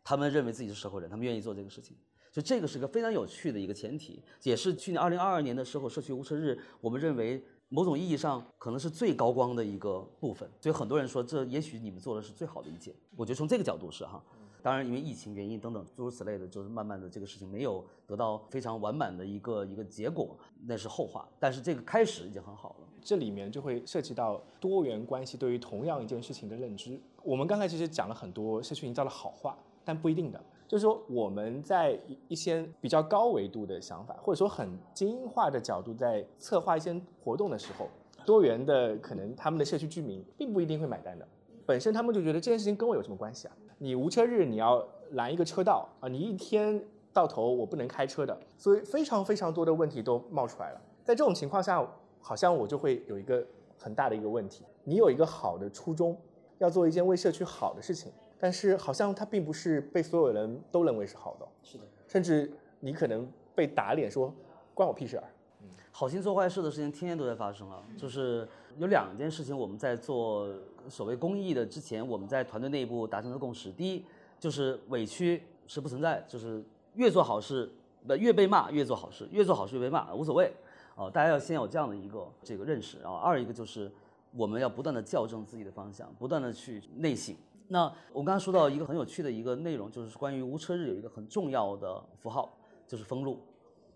[0.05, 1.96] 他们认为自己是蛇口人，他们愿意做这个事情，
[2.31, 14.22] 就这个是个非常有趣的一个前提，也是去年二零二二年的蛇口社区无车日，我们认为某种意义上可能是最高光的一个部分，所以很多人说这也许你们做的是最好的一件，我觉得从这个角度是哈。
[14.62, 21.26] 当然，因为疫情原因等等诸如此类的，就是慢慢的这个事情没有得到非常完满的一个一个结果，那是后话。
[21.38, 22.87] 但是这个开始已经很好了。
[23.00, 27.00] 这里面就会涉及到多元关系对于同样一件事情的认知。
[27.22, 30.38] 我们刚才其实讲了很多社区营造的好话，但不一定的。
[30.70, 37.88] 就是说我们在一些比较高维度的想法，或者说很精英化的角度，在策划一些活动的时候，
[38.24, 41.26] 多元的可能他们的社区居民并不一定会买单的。
[41.66, 43.56] 本身他们就觉得这件事情跟我有什么关系啊？
[43.78, 46.80] 你无车日你要拦一个车道啊，你一天
[47.12, 50.80] 到头我不能开车的，所以非常非常多的问题都冒出来了。
[51.02, 51.85] 在这种情况下，
[52.20, 53.44] 好像我就会有一个
[53.76, 56.16] 很大的一个问题：你有一个好的初衷，
[56.59, 61.46] 要做一件为社区好的事情，但是好像它并不是被所有人都认为是好的。
[61.62, 62.50] 是的，甚至
[62.81, 64.35] 你可能被打脸说
[64.74, 65.24] 关我屁事儿。
[65.92, 68.48] 好心做坏事的事情天天都在发生啊，就是
[68.79, 70.48] 有两件事情我们在做。
[70.88, 74.03] 所谓公益的之前，我们在团队内部达成的共识，第一
[74.38, 77.70] 就是委屈是不存在，就是越做好事
[78.07, 80.50] 不越被骂越做好事，越做好事越被骂无所谓，
[80.96, 83.12] 哦，大家要先有这样的一个这个认识啊。
[83.12, 83.92] 二一个就是
[84.35, 87.37] 我们要不断的校正自己的方向，不断的去内省。
[87.72, 93.38] 那我刚刚说到一个很有趣的一个内容，就是关于无车日有一个很重要的符号，就是封路。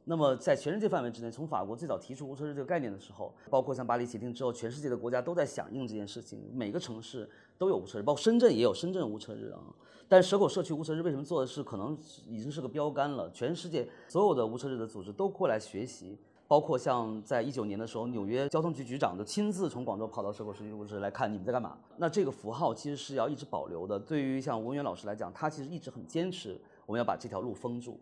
[0.05, 9.59] 那么，在全世界范围之内，从法国最早提出无车日这个概念的时候，包括像巴黎协定之后，全世界的国家都在响应这件事情，每个城市都有无车日，包括深圳也有深圳无车日啊。
[10.07, 13.29] 但蛇口社区无车日为什么做的是可能已经是个标杆了？
[13.33, 21.77] 全世界所有的无车日的组织都过来学习，包括像在一九年的时候，纽约交通局局长就亲自从广州跑到蛇口社区无车来看你们在干嘛。
[21.97, 23.99] 那这个符号其实是要一直保留的。
[23.99, 27.99] 对于像文渊老师来讲，他其实一直很坚持，我们要把这条路封住。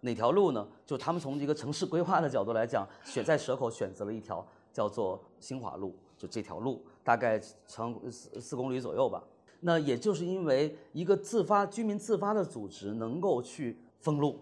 [0.00, 0.66] 哪条路呢？
[0.84, 9.22] 就他们从一个城市规划的角度来讲，选在蛇口选择了一条叫做新华路，就这条路大概长四四公里左右吧。
[9.60, 14.40] 那也就是因为一个自发居民自发的组织能够去封路，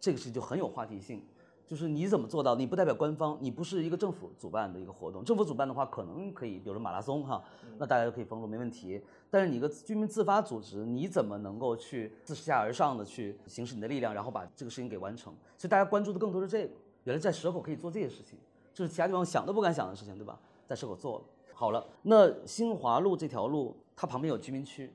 [0.00, 1.22] 这个事情就很有话题性。
[1.70, 2.56] 就是你怎么做到？
[2.56, 5.24] 你不代表官方，你不是一个政府主办的一个活动。
[5.24, 7.40] 政府主办的话，可能可以，比如说马拉松哈，
[7.78, 9.00] 那大家都可以封路没问题。
[9.30, 15.32] 但是你一个居民自发组织，你怎么能够去自下而上的去行使你的力量，然后把这个事情给完成？
[15.56, 16.72] 所以大家关注的更多是这个。
[17.04, 18.36] 原来在蛇口可以做这些事情，
[18.74, 20.40] 就是其他地方想都不敢想的事情，对吧？
[20.66, 21.24] 在蛇口做了。
[21.54, 24.92] 好了，那新华路这条路，它旁边有居民区，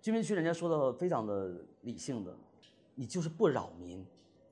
[0.00, 2.36] 居民区人家说的非常的理性的，
[2.94, 4.06] 你就是不扰民。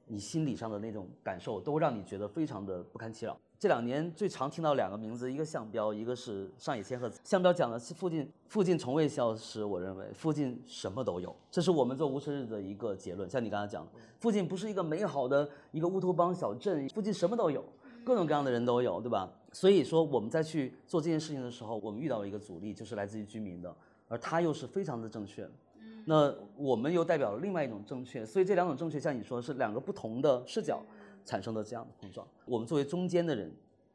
[0.07, 3.39] 你心理上的那种感受，都让你觉得非常的不堪其扰。
[3.59, 7.19] 这两年最常听到两个名字，一个向彪，一个是上野千鹤子。
[7.25, 9.65] 向彪讲的是附近，附近从未消失。
[9.65, 13.29] 我认为附近什么都有，这是我们做无车日的一个结论。
[13.31, 17.65] 像你刚才讲的，附近不是一个美好的一个乌托邦小镇，附近什么都有，
[18.05, 19.31] 各种各样的人都有，对吧？
[19.53, 23.75] 所以说我们在去做这件事情的时候，我们遇到了一个阻力，就是来自于居民的，
[24.09, 25.49] 而他又是非常的正确。
[26.07, 30.83] 那我们又代表了另外一种正确，所以这两种正确，像你说是两个不同的视角
[31.25, 32.27] 产生的这样的碰撞。
[32.45, 33.51] 我们作为中间的人，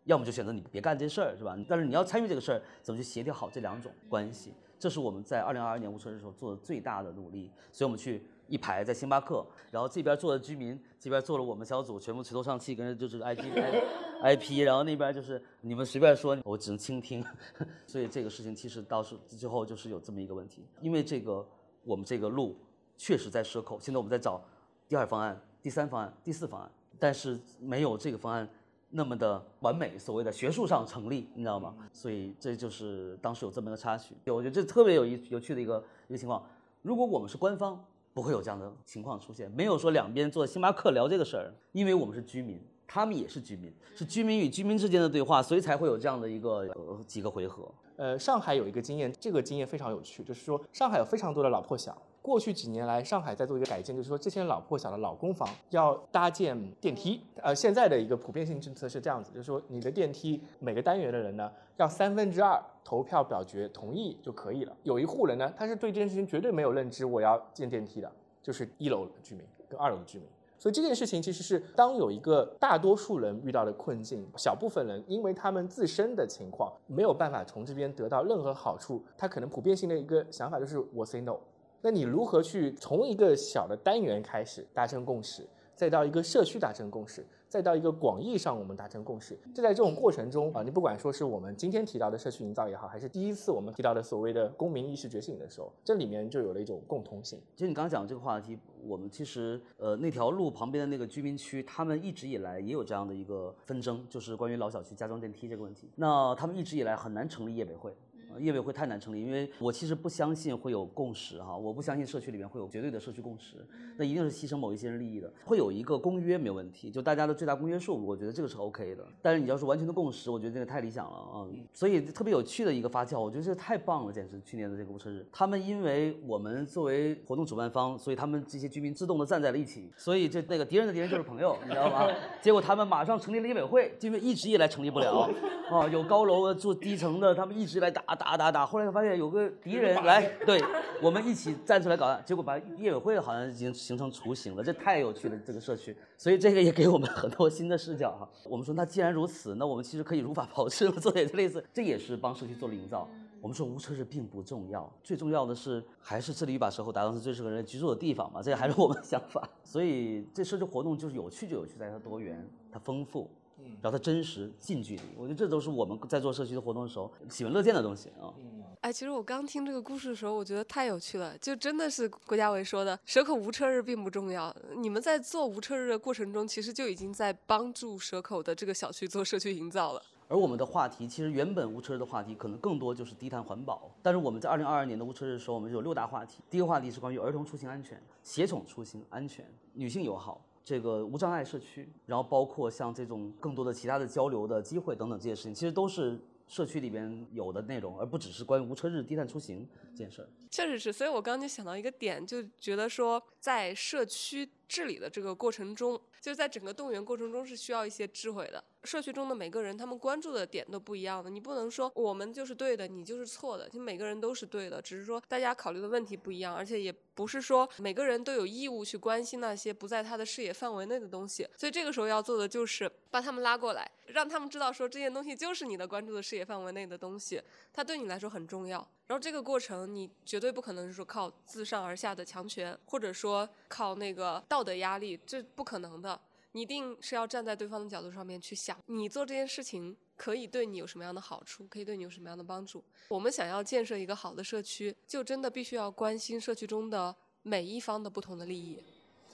[0.06, 1.56] 要么就选择你别干这事儿，是吧？
[1.68, 4.52] 但是你要参与这个事儿，怎么去协调好这两种关系？
[4.80, 7.52] 这是我们在二零二二年无车日时候做的最大的努力。
[7.72, 13.44] 所以我们去一排在星巴克，然后这边坐的居民，这边坐了我们小组，全部垂头丧气，跟着就是 IP
[14.24, 17.24] IP，然后那边就是你们随便说，我只能倾听。
[17.86, 21.46] 所以这个事情其实到是最后就是有这么一个问题，因为这个。
[21.84, 22.56] 我们这个路
[22.98, 24.42] 确实在蛇口，现在我们在找
[24.88, 28.48] 第二方案、第三方案、第四方案，但是没有这个方案
[28.90, 31.76] 那么的完美，所谓的学术上成立，你知道吗？
[31.94, 34.16] 所以这就是当时有这么一个插曲。
[34.26, 36.44] 我觉得这特别有意有趣的一个一个情况。
[36.82, 47.72] 如果我们是官方，不会有这样的情况出现，没有说两边坐星巴克聊这个事儿，因为我们是居民，他们也是居民，是居民与居民之间的对话，所以才会有这样的一个呃几个回合。
[48.00, 52.02] 呃，上海有一个经验，这个经验非常有趣，就是说上海有非常多的老破小。
[52.22, 57.20] 过去几年来，上海在做一个改建，就是说这些老破小的老公房要搭建电梯。
[57.42, 64.74] 呃，现在的一个普遍性政策是这样子，就是说你的电梯每个单元的人呢，要三分之二投票表决同意就可以了。
[64.84, 68.10] 有一户人呢，他是对这件事情绝对没有认知，我要建电梯的，
[68.42, 70.26] 就是一楼的居民跟二楼的居民。
[70.60, 81.38] 所以这件事情其实是当有一个大多数人遇到的困境，小部分人因为他们自身的情况没有办法从这边得到任何好处，他可能普遍性的一个想法就是我 say no。
[81.82, 87.26] 那你如何去从一个小的单元开始达成共识，再到一个社区达成共识？
[87.50, 89.36] 再到一个广义上，我们达成共识。
[89.56, 97.42] 就在这种过程中啊，你不管说是我们今天提到的社区营造也好，还是第一次我们提到的所谓的公民意识觉醒的时候，这里面就有了一种共通性。
[97.56, 105.90] 其实你刚刚讲这个话题，我们其实呃那条路旁边的那个居民区，他们一直以来也有这样的一个纷争，就是关于老小区加装电梯这个问题。
[105.96, 107.92] 那他们一直以来很难成立业委会，
[108.38, 113.56] 业委会太难成立，因为我其实不相信会有共识哈，我不相信社区里面会有绝对的社区共识，
[113.98, 115.32] 那一定是牺牲某一些人利益的。
[115.46, 119.06] 会有一个公约没有问题，就大家的最大公约数，我觉得这个是 OK 的。
[119.22, 121.48] 但是你要是完全的共识，我觉得这个太理想了啊。
[121.74, 132.08] 所以特别有趣的一个发酵，我觉得这太棒了，简直去年的这个无车日，他们因为我们作为活动主办方，所以他们这些居民自动的站在了一起，所以这那个敌人的敌人就是朋友，你知道吗？
[132.42, 135.30] 结果他们马上成立了业委会，因为一直以来成立不了，
[135.72, 140.62] 啊，有高楼住低层的，他们一直来打打打打，后来发现有个敌人来，对
[141.02, 148.30] 我们一起站出来搞，结果把业委会好像已经形成雏形了，这太有趣了这个社区，所以这个也给我们很多新的视角哈。
[148.44, 153.10] 我们说那既然如此，那我们其实可以如法炮制，做点类似，这也是帮社区做了营造。
[153.42, 159.48] 我们说无车日并不重要，最重要的是还是致力于把社会打造成最适合人居住的地方嘛，这还是我们的想法。
[159.64, 163.32] 所以这社区活动就是有趣就有趣在它多元、它丰富，
[163.64, 165.02] 嗯，然后它真实、近距离。
[165.18, 168.34] 我觉得这都是我们在做社区的活动的时候喜闻乐见的东西啊。
[168.82, 174.56] 哎，其实我刚听这个故事的时候，我觉得太有趣了，就真的是郭家伟说的“蛇口无车日并不重要”。
[174.78, 180.02] 你们在做无车日的过程中，其实就已经在帮助蛇口的这个小区做社区营造了。
[180.30, 186.42] 而我们的话题其实原本无车日的话题可能更多就是低碳环保，但是我们在二零二二年的无车日的时候，我们有六大话题。
[186.50, 200.30] 第一个话题是关于儿童出行安全、携宠出行安全、女性友好、这个无障碍社区，然后包括像这种更多的其他的交流的机会等等这些事情，其实都是社区里边有的内容，而不只是关于无车日低碳出行这件事儿。
[200.52, 208.64] 确实是，所以我刚刚就想到一个点，就觉得说在社区治理的这个过程中，就是在整个动员过程中是需要一些智慧的。
[208.84, 227.42] 社区中的每个人，他们关注的点都不一样的，你不能说我们就是对的，你就是错的，就每个人都是对的，只是说大家考虑的问题不一样，而且也不是说每个人都有义务去关心那些不在他的视野范围内的东西，所以这个时候要做的就是把他们拉过来，让他们知道说这件东西就是你的关注的视野范围内的东西，
[227.74, 228.80] 它对你来说很重要。
[229.08, 236.20] 然后这个过程你绝对不可能是说靠自上而下的强权，或者说靠那个道德压力，这不可能的。
[236.54, 242.84] 你一定是要站在对方的角度上面去想，你做这件事情可以对你有什么样的好处，可以对你有什么样的帮助。
[243.10, 248.80] 我们想要建设一个好的社区，就真的必须要关心社区中的每一方的不同的利益。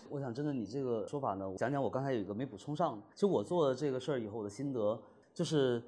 [0.10, 3.01] 我想，真的你这个说法呢，讲讲我刚才有一个没补充上。
[3.13, 5.01] 其实我做了这个事儿以后，我的心得
[5.34, 5.82] 就是，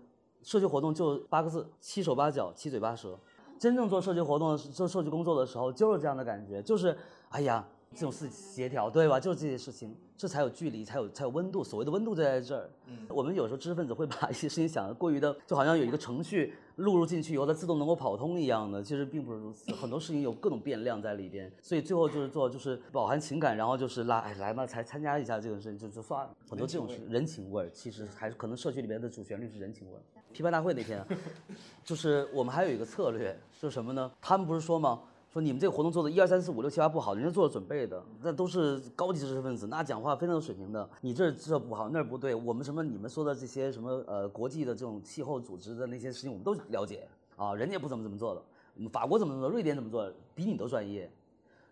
[0.43, 3.19] 社区活动就八个字：七手八脚七嘴八舌。
[3.59, 6.97] 真正做社区活动、做社区工作的时候，就是这样的感觉，就是
[7.29, 7.67] 哎呀。
[7.93, 9.17] 这种事协调，对吧？
[9.17, 11.63] 就是这些事情，这才有距离，才有才有温度。
[11.63, 12.67] 所谓的温度就在这儿。
[12.87, 18.81] 嗯，我们有时候知识分子会把一些事情想的过于的，就好像有一个程序录入进去以后，它自动能够跑通一样的。
[18.81, 21.51] 其实并不是如此，很多事情有各种变量在里边。
[21.61, 26.35] 所以最后就是做，就是饱含情感，然后就是拉，哎，来嘛，才参加一下这个事情就就算了。
[26.49, 30.01] 很多这种事，人情味儿，其实还是可能社区里面的主旋律是人情味儿。
[30.33, 31.05] 批判大会那天，
[31.85, 34.11] 就是我们还有一个策略，就是什么呢？
[34.19, 35.01] 他们不是说吗？
[35.37, 40.89] 说你们这个活动做的一二三四五六七八不好，人家做了准备的，那都是高级知识分子，那讲话非常有水平的。
[41.01, 42.33] 你这这不好，那儿不对。
[42.33, 47.53] 我们什么你们说的这些什么呃国际的这种气候组织的那些事情，我们都了解啊。
[47.53, 51.07] 人家不怎么怎么做的，法国怎么怎么做，瑞典怎么做，比你都专业。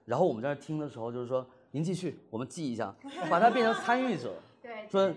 [0.05, 2.93] 然后我们在那听的时候，就是说您继续，我们记一下，
[3.31, 4.31] 把它变成参与者。
[4.61, 5.11] 对，说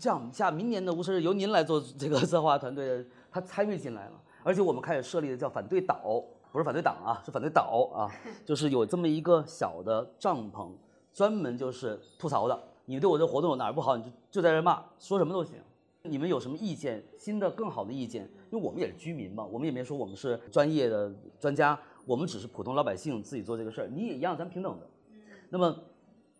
[0.00, 6.24] 这样下明年的无事日由您来做这个策划团队，他参与进来了，而且我们开始设立的叫反对岛。
[6.52, 8.10] 不是反对党啊，是反对岛啊，
[8.44, 10.70] 就是有这么一个小的帐篷，
[11.12, 12.58] 专门就是吐槽的。
[12.86, 15.56] 你对我这活动有哪儿不好，你就就在这骂，说什么都行。
[16.02, 18.22] 你们有什么意见，新的更好的意见？
[18.50, 24.86] 因为我们也是居民嘛，我们也没说我们是专业的专家，我们只是普通老百姓自己做这个事儿，你也一样，咱平等的。
[25.50, 25.76] 那么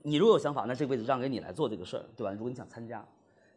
[0.02, 2.32] 你如果有想法，那这个位置让给你来做这个事儿，对吧？
[2.32, 3.06] 如果你想参加，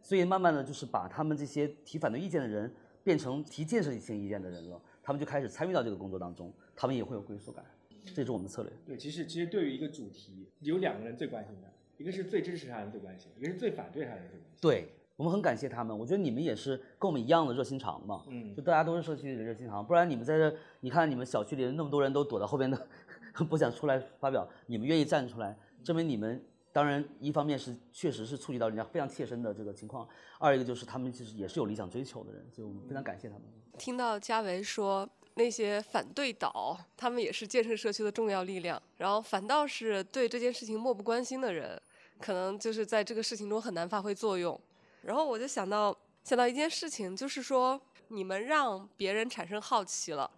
[0.02, 2.70] 所以慢慢的就是把他们这些提反对意见的人
[3.02, 4.78] 变成提建设性意见的人了。
[5.02, 7.64] 他们就开始参与到这个工作当中，他们也会有归属感，
[8.14, 8.72] 这是我们的策略。
[8.86, 14.58] 对，其实其实对于一个主题，有两个人最关心的，一个是最支持他的人最关心，一个是最反对他的人最关心。
[14.60, 22.86] 对我们很感谢他们，我觉得你们也是跟我们一样的热心肠嘛，嗯，就大家都是社区里的热心肠，不然你们在这，你看你们小区里那么多人都躲在后边的，
[23.48, 30.08] 不想出来发表，你们愿意站出来，证明你们当然一方面是确实是触及到人家非常切身的这个情况，
[30.38, 33.42] 二一个就是他们其实也是有理想追求的人，所以我们非常感谢他们。
[33.78, 36.52] 听到嘉维说那些反对党，
[36.96, 41.80] 他们也是建设社区的重要力量，然后反倒是对这件事情漠不关心的人，
[42.20, 44.58] 可能就是在这个事情中很难发挥作用。
[45.02, 50.30] 然后我就想到想到一件事情，就是说你们让别人产生好奇了，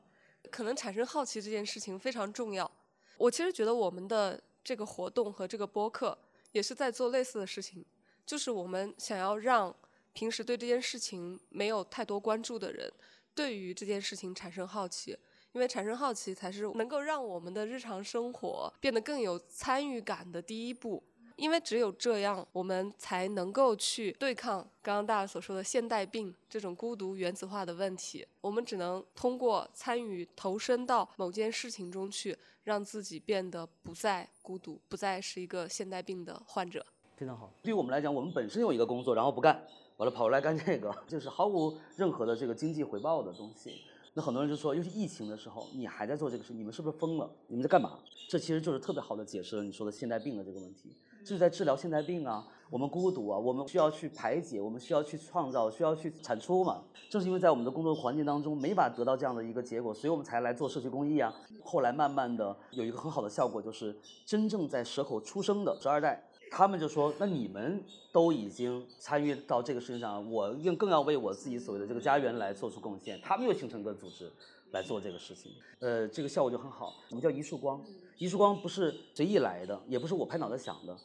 [0.50, 2.70] 可能产生好奇这件事情非常重要。
[3.18, 6.18] 我其实觉得我们的这个活动和这个播客
[6.52, 7.84] 也是在做类似的事情，
[8.26, 9.74] 就是我们想要让
[10.14, 12.90] 平时对这件事情没有太多关注的人。
[13.34, 15.16] 对于这件事情产生好奇，
[15.52, 21.02] 因为产生好奇才是能够让我们的日常生活变得更有参与感的第一步。
[21.36, 28.24] 因为只有这样，我们才能够去对抗刚刚大家所说的现代病这种孤独原子化的问题。
[28.40, 36.84] 我们只能通过参与、投身到某件事情中去，让自己变得不再孤独，不再是一个现代病的患者。
[37.16, 37.52] 非常好。
[37.62, 39.62] 对于我们来讲，我们本身有一个工作，然后不干，
[39.98, 43.82] 完了跑过来干这个，就是毫无任何的这个经济回报的东西。
[44.14, 47.30] 那很多人就说，尤其疫情的时候，你还在做这个事，你们是不是疯了？
[47.46, 47.98] 你们在干嘛？
[48.28, 50.96] 这其实就是特别好的解释了你说的现代病的这个问题。
[51.24, 56.82] 就是在治疗现代病啊，我们孤独啊，我们需要去排解，我们需要去创造，需要去产出嘛。
[57.08, 61.34] 正是因为在我们的工作环境当中没法得到这样的一个结果，所以我们才来做社区公益啊。
[61.62, 63.96] 后来慢慢的有一个很好的效果，就是
[64.26, 73.18] 真正在蛇口出生的十二代，他们就说：那你们都已经参与到这个事情上，我更更要为我自己所谓的这个家园来做出贡献。
[73.22, 74.30] 他们又形成一个组织
[74.72, 76.92] 来做这个事情，呃，这个效果就很好。
[77.08, 77.80] 我们叫一束光，
[78.18, 80.96] 一束光不是随意来的，也不是我拍脑袋想的。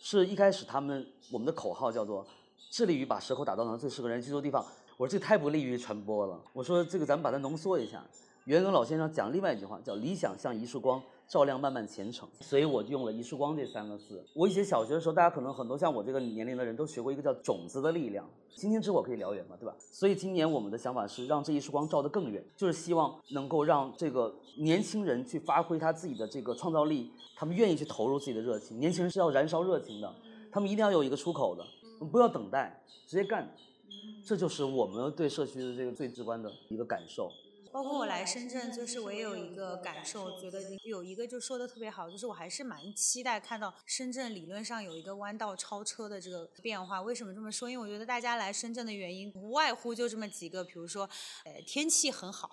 [0.00, 2.26] 是一开始他们我们的口号叫做
[2.70, 4.64] 致力于把蛇口打造成最适合人居住的地方。
[4.96, 6.40] 我说这太不利于传播了。
[6.52, 8.04] 我说这个咱们把它浓缩一下。
[8.44, 11.02] 袁庚老先生讲另外一句话叫理想像一束光。
[11.28, 14.24] 照亮漫漫前程，所以我就用了一束光这三个字。
[14.34, 18.28] 我以前小学的时候，大家可能很多像我这个年龄的人都学过一个叫种子的力量。
[18.50, 19.76] 星星之火可以燎原嘛，对吧？
[19.78, 28.80] 所以今年我们的想法是让这一束光照得更远，就是希望能够让这个年轻人去发挥他自己的这个创造力，他们愿意去投入自己的热情。
[28.80, 30.12] 年轻人是要燃烧热情的，
[30.50, 31.64] 他们一定要有一个出口的，
[32.06, 33.48] 不要等待，直接干。
[34.24, 37.30] 这就是我们对社区的这个最直观的一个感受。
[37.72, 47.02] 包括我来深圳，就是我也有一个感受，觉得有一个就说的特别好，就是我还是蛮期待看到深圳理论上有一个弯道超车的这个变化。
[47.02, 47.70] 为什么这么说？
[47.70, 51.08] 因为我觉得大家来深圳的原因无外乎就这么几个，比如说，
[51.44, 52.50] 呃，天气很好，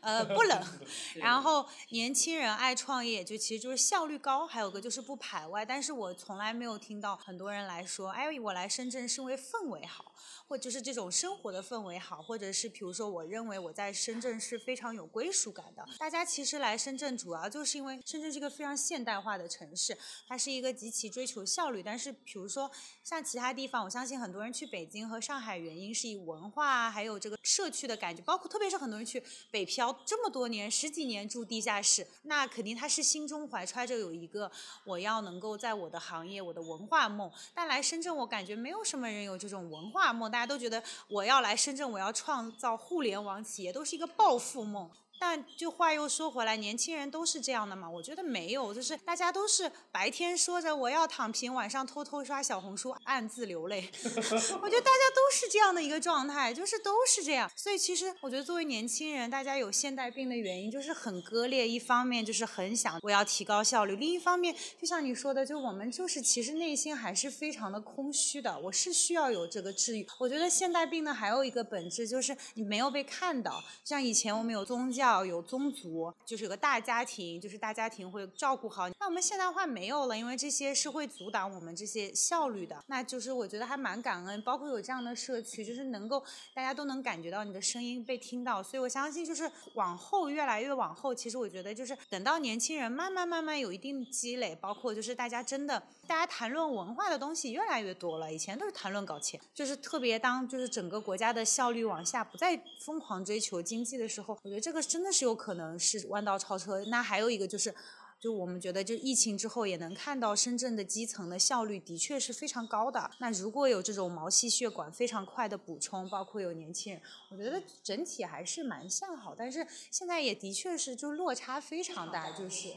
[0.00, 0.62] 呃，不冷，
[1.16, 5.64] 然后年轻人爱创业，就其实就是效率高，还有个就是不排外。
[5.64, 10.11] 但是我从来没有听到很多人来说，哎，我来深圳是因为氛围好。
[10.46, 15.84] 或者就是这种生活的氛围好，或者是比如说，我认为我在深圳是非常有归属感的。
[15.98, 19.96] 大家其实来深圳主要就是因为深圳是一个非常现代化的城市，
[20.28, 21.82] 它是一个极其追求效率。
[21.82, 22.70] 但是比如说
[23.02, 34.50] 像其他地方，我相信很多人去北京和上海，原因是以文化啊，还有这个社区的感觉，包括特别是很多人去北漂这么多年，十几年住地下室，那肯定他是心中怀揣着有一个
[34.84, 37.30] 我要能够在我的行业、我的文化梦。
[37.54, 44.90] 但来深圳，我感觉没有什么人有这种文化梦，大家都觉得我要来深圳，我要创造互联网企业，都是一个暴富梦。
[45.24, 47.88] 但就话又说回来，年轻人都是这样的嘛？
[47.88, 53.88] 我觉得没有，就是大家都是白天说着我要躺平，晚上偷偷刷小红书，暗自流泪。
[54.02, 57.48] 我觉得大家都是这样的一个状态，就是都是这样。
[57.54, 61.68] 所以其实我觉得作为年轻人，大家有现代病的原因就是很割裂。
[61.68, 68.58] 一方面就是很想我要提高效率，另一方面就像你说的，就我们就是其实内心还是非常的空虚的。
[68.58, 70.04] 我是需要有这个治愈。
[70.18, 75.11] 我觉得现代病呢还有一个本质就是你没有被看到，像以前我们有宗教。
[75.12, 78.88] 要有宗族，就是有个大家庭，就是大家庭会照顾好。
[78.98, 82.82] 那我们现代化没有了，因为这些是会阻挡我们这些效率的。
[82.86, 86.22] 那就是我觉得还蛮感恩，包括有这样的社区，就是能够
[86.54, 88.62] 大家都能感觉到你的声音被听到。
[88.62, 95.82] 所以我相信，就是往后越来越往后，其实我觉得就是等到年轻人慢慢慢慢有一定积累，包括就是大家真的
[96.12, 98.30] 大家谈论文化的东西越来越多了。
[98.30, 105.02] 以前都是谈论搞钱，就是特别当就是整个国家的效率往下，不再疯狂追求经济的时候，我觉得这个真。
[105.02, 106.84] 的是有可能是弯道超车。
[106.84, 107.74] 那还有一个就是，
[108.20, 113.10] 就我们觉得，就疫情之后也能看到深圳的基层的效率的确是非常高的。
[113.18, 119.34] 那如果有这种毛细血管非常快的补充，包括有年轻人，我觉得整体还是蛮向好。
[119.36, 122.68] 但是现在也的确是就落差非常大，就是。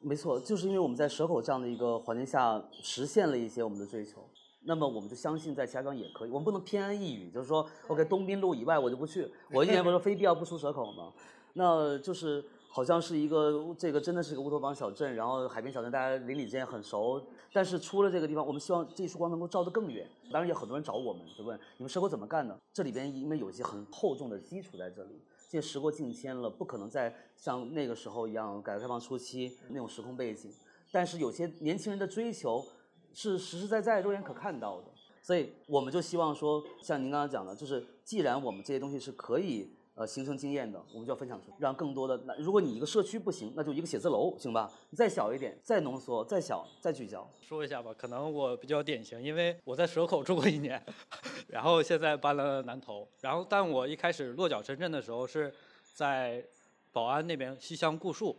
[0.00, 4.24] 没错，就是因为我们在蛇口这样的一个环境下实现了一些我们的追求，
[4.64, 6.30] 那么我们就相信在其他地方也可以。
[6.30, 9.28] 我们不能偏安一隅，就是说，OK，东滨路以外我就不去。
[9.50, 11.12] 我一年不是非必要不出蛇口吗？
[11.54, 17.20] 那就是好像是一个这个真的是一个乌托邦小镇，然后海边小镇大家邻里之间很熟，
[17.52, 20.08] 但是出了这个地方，我们希望这一束光能够照得更远。
[20.30, 22.56] 当然也很多人找我们就问你们蛇口怎么干的？
[22.72, 30.52] 这里边因为有一些很厚重的基础在这里，这时过境迁了，不可能再像那个时候一样改革开放初期那种时空背景。
[30.92, 32.64] 但是有些年轻人的追求
[33.12, 34.88] 是实实在在肉眼可看到的，
[35.22, 39.72] 所以我们就希望说，像您刚刚讲的，就是既然我们这些东西是可以。
[39.98, 42.16] 呃形成经验的，我们就要分享出，让更多的。
[42.24, 44.70] 那如果你一个社区不行，那就一个写字楼，行吧？
[44.90, 47.28] 你再小一点，再浓缩，再小，再聚焦。
[47.40, 50.80] 说一下吧，可能我比较典型，因为我在蛇口住过一年，
[51.48, 55.52] 然后现在搬了南头，然后但我一开始落脚深圳的时候是
[55.94, 56.44] 在
[56.92, 58.36] 宝安那边西乡固戍，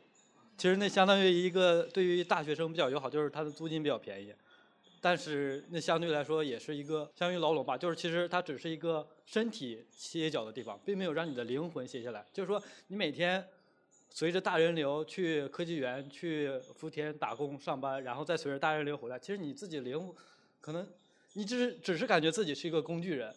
[0.58, 4.34] 其实那相当于一个对于大学生比较友好，就是它的租金比较便宜。
[5.02, 12.26] 但是那相对来说也是一个相当于牢笼吧，就是其实它只是一个身体歇脚的地方，并没有让你的灵魂歇下来。
[12.34, 13.48] 就是说你每天
[14.10, 20.14] 随着大人流去科技园、去福田打工上班，然后再随着大人流回来，其实你自己灵
[20.60, 20.88] 可能
[21.34, 23.34] 你只是只是感觉自己是一个工具人。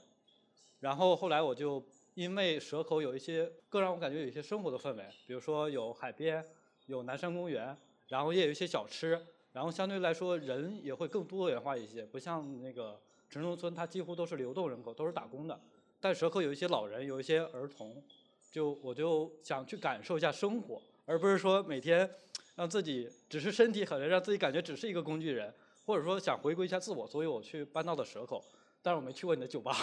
[0.81, 1.85] 然后后来我就
[2.15, 6.45] 因为蛇口有一些更让我感觉有一些生活的氛围，比如说有海边、
[6.87, 7.77] 有南山公园，
[8.09, 9.21] 然后也有一些小吃。
[9.53, 12.99] 然后相对来说，人也会更多元化一些，不像那个
[13.29, 15.61] 城中村，它几乎都是流动人口，都是打工的。
[16.01, 18.03] 但蛇口有一些老人，有一些儿童，
[18.51, 22.11] 就我就想去感受一下生活，而不是说每天
[22.57, 25.53] 让自己只是身体，可能让自己感觉只是一个工具人，
[25.85, 28.43] 或者说想回归一下自我，所以我去搬到了蛇口。
[28.83, 29.77] 但是我没去过你的酒吧，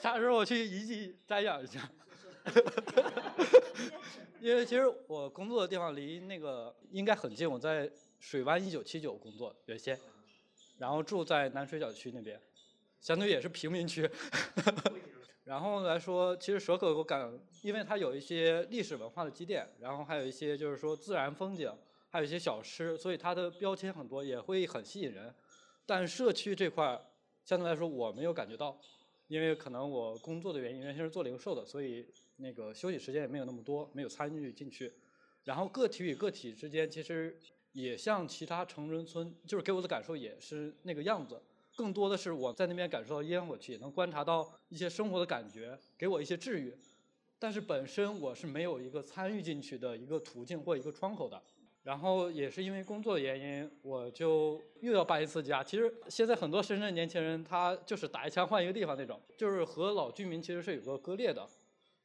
[0.00, 1.88] 啥时候我去一记瞻仰一下。
[4.40, 7.90] 因为其实我工作的地方离那个应该很近，我在
[8.20, 9.98] 水湾一九七九工作原先，
[10.78, 12.40] 然后住在南水角区那边，
[13.00, 14.08] 相对也是贫民区。
[15.44, 17.32] 然后来说，其实蛇口我感，
[17.62, 21.72] 因为它有一些历史文化的积淀，然后还有一些就是说自然风景，
[22.10, 25.34] 还有一些小吃，所以它的标签很多，也会很吸引人。
[25.84, 27.00] 但社区这块
[27.44, 28.78] 相对来说我没有感觉到，
[29.28, 32.06] 因为可能我工作的原因，原先是做零售的，所以。
[32.36, 34.92] 那个休息时间也没有那么多，没有参与进去。
[35.44, 37.38] 然后个体与个体之间其实
[37.72, 41.40] 也像其他城中村，就是给我的感受也是那个样子。
[41.76, 46.74] 更多的是我在那边感受到烟火气，能观察到一些生活的感觉，给我一些治愈。
[47.38, 51.40] 但是本身我是没有一个参与进去的一个途径或一个窗口的。
[51.82, 55.62] 然后也是因为工作的原因，我就又要搬一次家。
[55.62, 61.46] 其实现在很多深圳年轻人他就是打一枪换一个地方那种，就是和老居民其实是有个割裂的。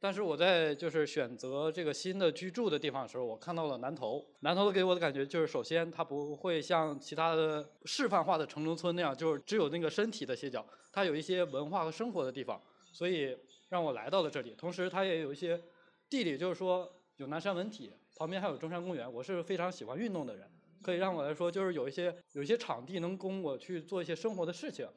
[0.04, 4.26] 但是我在就是选择这个新的居住的地方的时候，我看到了南头。
[4.40, 12.60] 南头给我的感觉就是，首先它不会像其他的示范化的城中村那样，就是只有那个身体的歇脚，它有一些文化和生活的地方，
[12.92, 13.38] 所以
[13.70, 14.56] 让我来到了这里。
[14.58, 15.62] 同时，它也有一些
[16.10, 19.14] 地理，就是说有南山文体，旁边还有中山公园。
[19.14, 20.50] 我是非常喜欢运动的人，
[20.82, 24.90] 可以让我来说就是有一些有一些场地能供我去做一些生活的事情，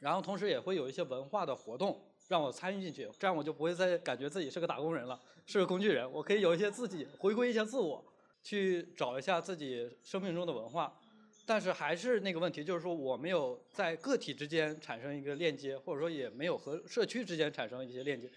[0.00, 2.06] 然后同时也会有一些文化的活动。
[2.30, 6.08] 让我参与进去，这样我就不会再感觉自己是个打工人了，是个工具人。
[6.12, 8.04] 我可以有一些自己回归一下自我，
[8.40, 10.96] 去找一下自己生命中的文化。
[11.44, 18.30] 但是还是那个问题，就是说我没有在个体之间产生一个链接，或者说也没有和社区之间产生一些链接。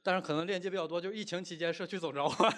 [0.00, 2.48] 但是可能链接比较多，就是疫情期间社区总召唤，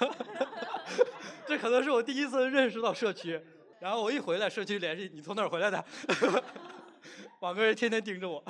[1.49, 3.41] 这可能是我第一次认识到社区。
[3.81, 5.83] 然后我一回来，社区联系你从哪儿回来的，
[7.41, 8.45] 网哥天天盯着我。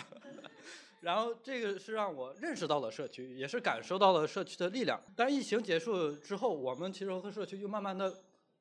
[1.06, 5.00] 然后这个是让我认识到了社区，也是感受到了社区的力量。
[5.14, 8.12] 但疫情结束之后，我们其实和社区又慢慢的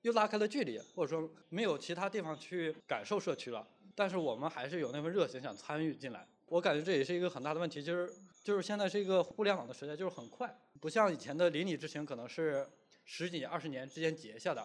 [0.03, 3.67] 又拉开了距离，或者说没有其他地方去感受社区了。
[3.95, 6.27] 但是我们还是有那份热情想参与进来。
[6.45, 12.63] 我感觉这也是一个很大的问题，就是就是现在是一个互联网的时代，就是很快，不像以前的邻里之情可能是
[13.05, 14.63] 十几年二十年之间结下的。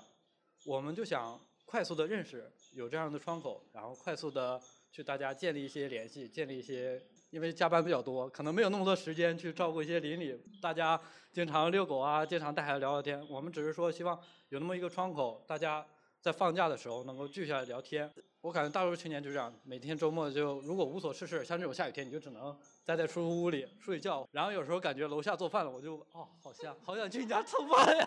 [0.66, 4.60] 我们就想快速的认识，有这样的窗口，然后快速的
[4.92, 7.02] 去大家建立一些联系，建立一些。
[7.30, 10.36] 因为加班比较多，可能没有那么多时间去照顾一些邻里。
[10.60, 11.00] 大家
[11.32, 13.24] 经常遛狗啊，经常带孩子聊聊天。
[13.28, 14.18] 我们只是说希望
[14.48, 15.86] 有那么一个窗口，大家
[16.20, 18.12] 在放假的时候能够聚下来聊天。
[18.42, 24.26] 我感觉大多数青年就这样，每天周末就如果无所事事，像这种下雨天，你就只能待在出租屋里睡觉。
[24.32, 28.06] 然后有时候感觉楼下做饭了，我就哦，好香，好想去你家蹭饭呀。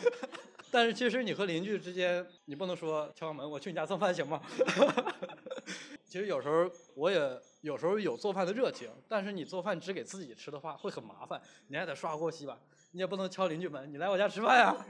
[0.70, 4.40] 但是其实你和邻居之间，你不能说敲门，我去你家蹭饭行吗？
[6.12, 7.40] 其实有时候我也。
[7.62, 12.58] 有时候有做饭的热情，但是你做饭只给自己吃的话会很麻烦，你还得刷锅洗碗，
[12.90, 14.84] 你也不能敲邻居门，你来我家吃饭呀。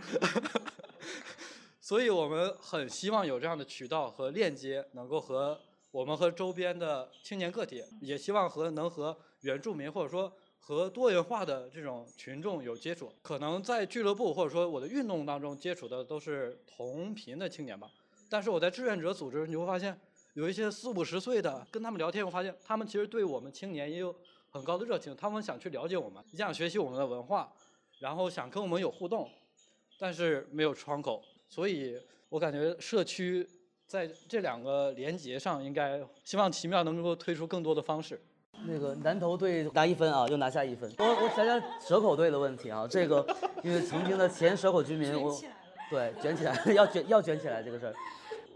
[1.83, 5.61] 所以我们很希望有这样的渠道和链接，能够和
[5.91, 13.13] 我们和周边的青年个体，也希望和能和原住民或者说和多元化的这种群众有接触。
[13.21, 17.91] 可能在俱乐部或者说我的运动当中接触的都是同频的青年吧，
[18.31, 20.01] 但是我在志愿者组织你会发现。
[20.35, 24.15] 有一些四五十岁的，跟他们聊天，我发现他们其实对我们青年也有
[24.51, 27.53] 很高的热情，他们想去了解我们，想学习我们的文化，
[28.01, 29.29] 然后想跟我们有互动，
[29.99, 33.47] 但是没有窗口，所以我感觉社区
[33.87, 38.19] 在这两个连接上，应该希望奇妙能够推出更多的方式。
[38.67, 40.91] 那个南头队拿一分啊，又拿下一分。
[40.99, 43.27] 我我讲讲蛇口队的问题啊，这个
[43.63, 45.39] 因为曾经的前蛇口居民，我
[45.91, 47.95] 对卷起来要卷要卷起来这个事儿。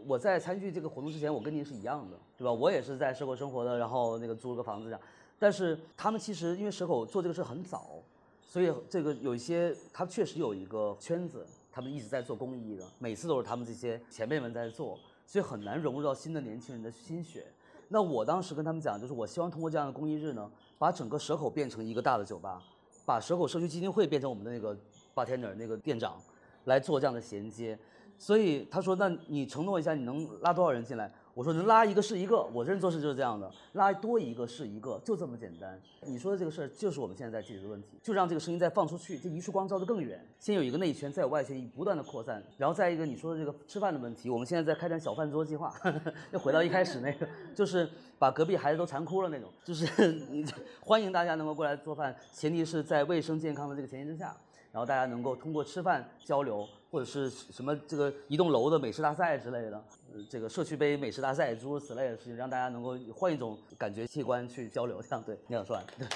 [0.06, 2.52] 我在参与这个活动之前，我跟您是一样的，对吧？
[2.52, 5.00] 我也是在蛇口生活的，然后那个租了个房子这样。
[5.38, 8.02] 但是他们其实因为蛇口做这个事很早，
[8.46, 17.44] 所以这个有一些他确实有一个圈子，他们一直在做公益的，每次都是他们这些前辈们在做，所以很难融入到新的年轻人的心血。
[17.88, 22.62] 那我当时跟他们讲，就是我希望通过这样的公益日呢，把整个蛇口变成一个大的酒吧，
[23.04, 24.76] 把蛇口社区基金会变成我们的那个
[25.14, 26.16] bartender 那个店长，
[26.64, 27.78] 来做这样的衔接。
[28.18, 35.78] 所以他说：“那你承诺一下，你能拉多少人进来？”我说：“能拉一个是一个。”我这人做事就是这样的，拉多一个是一个，就这么简单。
[36.06, 40.18] 你说的这个事儿就是我们现在在解决的问题，就让这个声音再放出去，这一束光照得更远。
[40.38, 42.42] 先有一个内圈，再有外圈，不断的扩散。
[42.56, 45.74] 然后再一个，你说的这个吃饭的问题，我们现在在开展小饭桌计划，
[46.32, 47.86] 又回到一开始那个，就是
[48.18, 50.46] 把隔壁孩子都馋哭了那种，就是 你
[50.80, 54.34] 欢迎大家能够过来做饭，前提是在卫生健康的这个前提之下。
[54.76, 65.00] 然后大家能够通过吃饭交流，或者是什么这个一栋楼的美食大赛之类的，呃这个社区杯美食大赛诸如此类的事情，让大家能够换一种感觉器官去交流。
[65.00, 65.80] 这样对，你想说？
[65.96, 66.06] 对，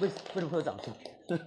[0.00, 0.92] 为为什么会有掌声？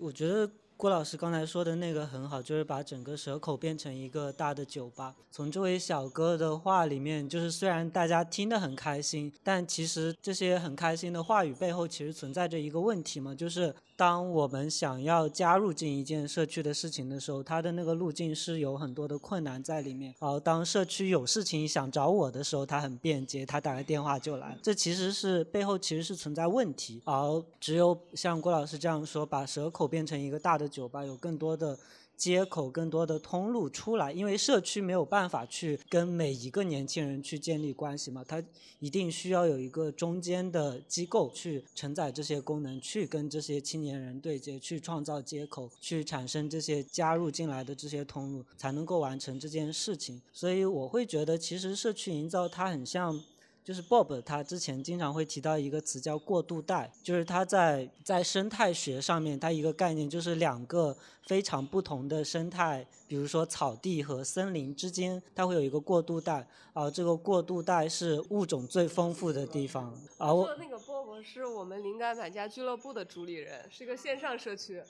[0.00, 0.50] 我觉得。
[0.76, 5.14] 郭老师刚才说的那个很好，就是把整个蛇口变成一个大的酒吧。
[5.30, 20.14] 从这位小哥的话里面，就是虽然大家听得很开心，但其实这些很开心的话语背后，其实存在着一个问题嘛，就是当我们想要加入进一件社区的事情的时候，它的那个路径是有很多的困难在里面。
[20.18, 24.58] 而当社区有事情想找我的时候，他很便捷，他打个电话就来。
[24.60, 27.00] 这其实是背后其实是存在问题。
[27.04, 30.68] 而只有像郭老师这样说，把蛇口变成一个大的。
[30.74, 31.78] 酒吧有更多的
[32.16, 38.42] 接口，更多的通路出来，因为社区没有办法去跟每一个年轻人去建立关系嘛，它
[38.78, 50.20] 一定需要有一个中间的机构去承载这些功能，去跟这些青年人对接，去创造接口，去产生这些加入进来的这些通路，才能够完成这件事情。
[50.32, 53.22] 所以我会觉得，其实社区营造它很像。
[53.64, 60.94] 就是 Bob 他之前经常会提到一个词叫过渡带，就是他在在生态学上面，它一个概念就是两个
[61.26, 69.90] 非常不同的生态，比如说草地和森林之间，它会有一个过渡带，啊，这个过渡带是物种最丰富的地方。
[70.18, 74.82] 啊，我那个 Bob 是我们灵感买家俱乐部的主理人，是个线上社区。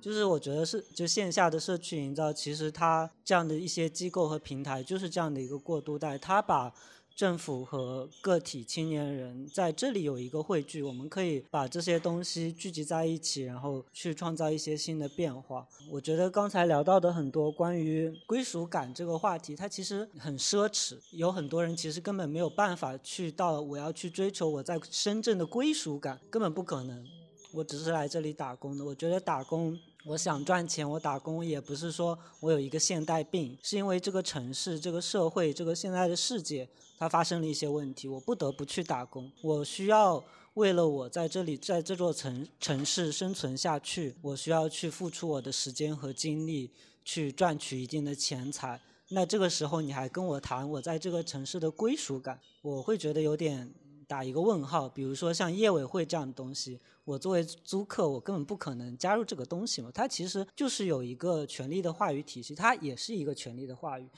[0.00, 6.72] 就是我觉得是就线下的社区营造，其实它这样的一些机构和平台就是这样的一个过渡带，它把。
[7.14, 15.64] 政府和个体青年人在这里有一个汇聚，我们可以把这些东西聚集在一起，然后去创造一些新的变化。
[15.88, 27.06] 我觉得刚才聊到的很多关于归属感这个话题，它其实很奢侈，有很多人其实根本没有办法去到我要去追求我在深圳的归属感，根本不可能。
[27.52, 29.78] 我只是来这里打工的，我觉得打工。
[30.06, 39.32] 我想赚钱，我打工也不是说我有一个现代病，是因为这个城市、这个社会、这个现在的世界，它发生了一些问题，我不得不去打工。
[39.40, 40.22] 我需要
[40.54, 46.70] 为了我在这里，在这座城城市生存下去，我需要去付出我的时间和精力，
[47.02, 48.78] 去赚取一定的钱财。
[49.08, 53.72] 那这个时候你还跟我谈我在这个城市的归属感，我会觉得有点。
[54.06, 59.90] 打一个问号，比如说像业委会这样的东西，我作为租客，我根本不可能加入这个东西嘛。
[59.92, 64.08] 它其实就是有一个权力的话语体系，它也是一个权力的话语，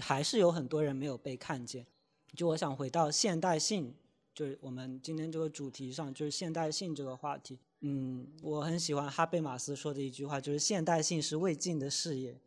[0.00, 1.86] 还是有很多人没有被看见。
[2.34, 3.94] 就我想回到现代性，
[4.34, 7.58] 就是我们今天这个主题上，就是现代性这个话题。
[7.80, 12.40] 嗯，我很喜欢哈贝马斯说的一句话，就是现代性是未尽的事业。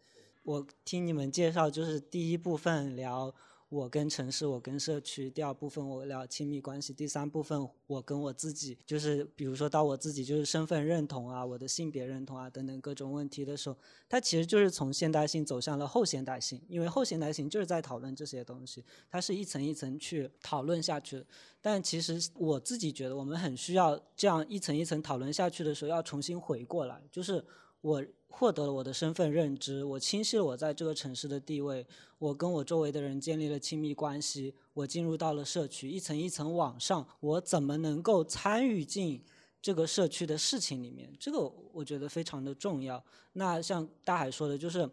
[0.44, 3.34] 我听你们介绍，就是第一部分聊。
[3.70, 5.30] 我跟城市，我跟社区。
[5.30, 21.26] 第二部分我聊亲密关系，第三部分我跟我自己，就是比如说到我自己就是身份认同啊，我的性别认同啊等等各种问题的时候，它其实就是从现代性走向了后现代性，因为后现代性就是在讨论这些东西，它是一层一层去讨论下去。
[21.62, 27.44] 但其实我自己觉得，我们很需要这样一层一层讨论下去的时候，要重新回过来，就是
[27.82, 28.02] 我。
[28.28, 31.86] 获得了我的身份认知，我清晰了我在这个城市的地位，
[32.20, 39.24] 我跟我周围的人建立了亲密关系，我进入到了社区，一层一层往上，我怎么能够参与进
[39.62, 41.12] 这个社区的事情里面？
[41.20, 41.40] 这个
[41.72, 43.04] 我觉得非常的重要。
[43.34, 44.90] 那像大海说的，就是。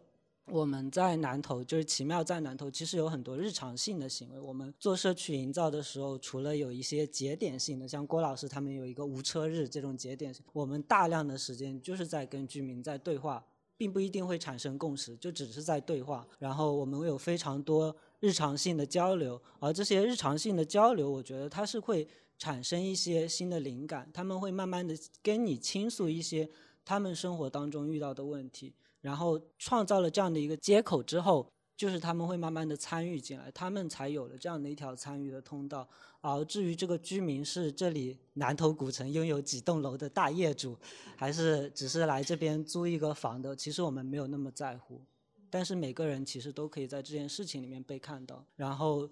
[0.46, 4.38] 我们在南头，就是奇妙在南头，其实有很多日常性的行为。
[4.38, 13.44] 我们做社区营造的时候，除了有一些节点性的，像郭老师他们有一个无车日这种节点，我们大量的时间就是在跟居民在对话，
[13.76, 16.26] 并不一定会产生共识，就只是在对话。
[16.38, 17.94] 然后我们有非常多。
[18.20, 26.48] 日常性的交流，而这些日常性的交流，我觉得它是会产生一些新的灵感，他们会慢慢的跟你倾诉一些
[26.86, 28.72] 他们生活当中遇到的问题，
[29.04, 31.46] 然后创造了这样的一个接口之后。
[31.76, 35.86] 就是他们会慢慢的参与进来，他们才有了这样的一条参与的通道。
[36.20, 40.78] 而至于这个居民是这里南头古城拥有几栋楼的大业主，
[41.16, 45.02] 还是只是来这边租一个房的，其实我们没有那么在乎。
[45.50, 48.46] 但是每个人其实都可以在这件事情里面被看到。
[48.54, 49.10] 然后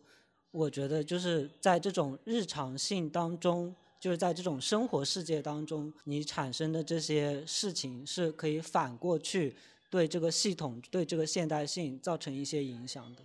[0.52, 9.56] 我觉得就是在这种日常性当中，就是在这种生活世界当中，你产生的这些事情是可以反过去。
[9.92, 13.20] 对这个系统，对这个现代性造成一些影响的。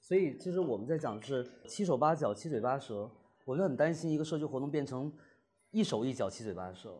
[0.00, 3.10] 所以，其实我们在讲是七手八脚、七嘴八舌。
[3.44, 5.12] 我就很担心一个社区活动变成
[5.72, 6.96] 一手一脚、七嘴八舌。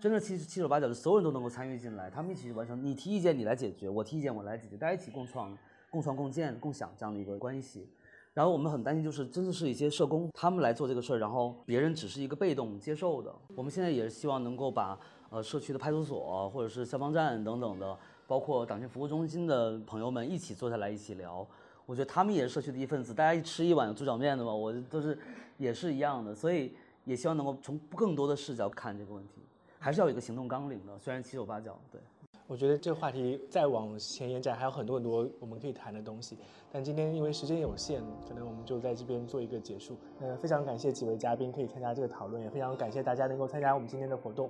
[0.00, 2.84] 真的七七手八脚的，所有人都能够参与进来，他们一起去完成。
[2.84, 4.76] 你提意见，你来解决；我提意见，我来解决。
[4.76, 5.56] 大家一起共创、
[5.88, 7.88] 共创、共建、共享这样的一个关系。
[8.34, 13.32] 然后我们很担心，就是真的是一些社工，他们来做这个事儿，然后别人只是一个被动接受的。
[13.54, 14.98] 我们现在也是希望能够把
[15.30, 17.96] 呃社区的派出所或者是消防站等等的。
[18.26, 21.46] 包括党建服务中心的朋友们一起坐下来一起聊，
[21.84, 25.18] 我觉得他们也是社区的一份子，大家一吃一碗猪脚面的嘛，我都是
[25.58, 29.42] 也是一样的，所以也希望能够从更多的视角看这个问题，
[29.78, 31.78] 还是要有一个行动纲领的，虽然七手八脚。
[31.90, 32.00] 对，
[32.46, 36.38] 我觉得这个话题再往前延展还有很多很多我们可以谈的东西，
[36.70, 39.98] 但今天因为时间有限，可能我们就在这边做一个结束。
[40.20, 44.48] 呃，非常感谢几位嘉宾可以参加这个讨论，也非常感谢大家能够参加我们今天的活动。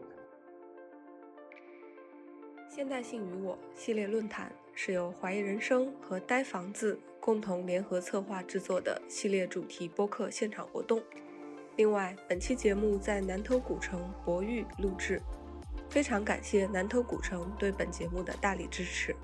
[2.75, 10.99] 现代性与我系列论坛是由怀疑人生和呆房子共同联合策划制作的系列主题播客现场活动。
[11.77, 15.21] 另外，本期节目在南头古城博玉录制，
[15.91, 19.15] 非常感谢南头古城对本节目的大力支持。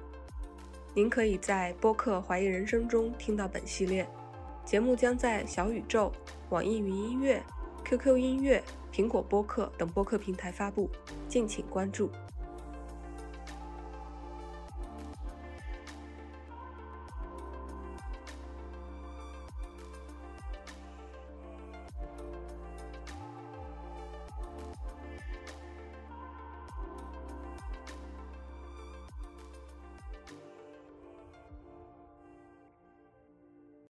[0.93, 4.07] 您可以在播客怀疑人生中听到本系列
[4.63, 6.13] 节目，将在小宇宙、
[6.51, 7.43] 网易云音乐、
[7.83, 10.91] QQ 音乐、苹果播客等播客平台发布，
[11.27, 12.11] 敬请关注。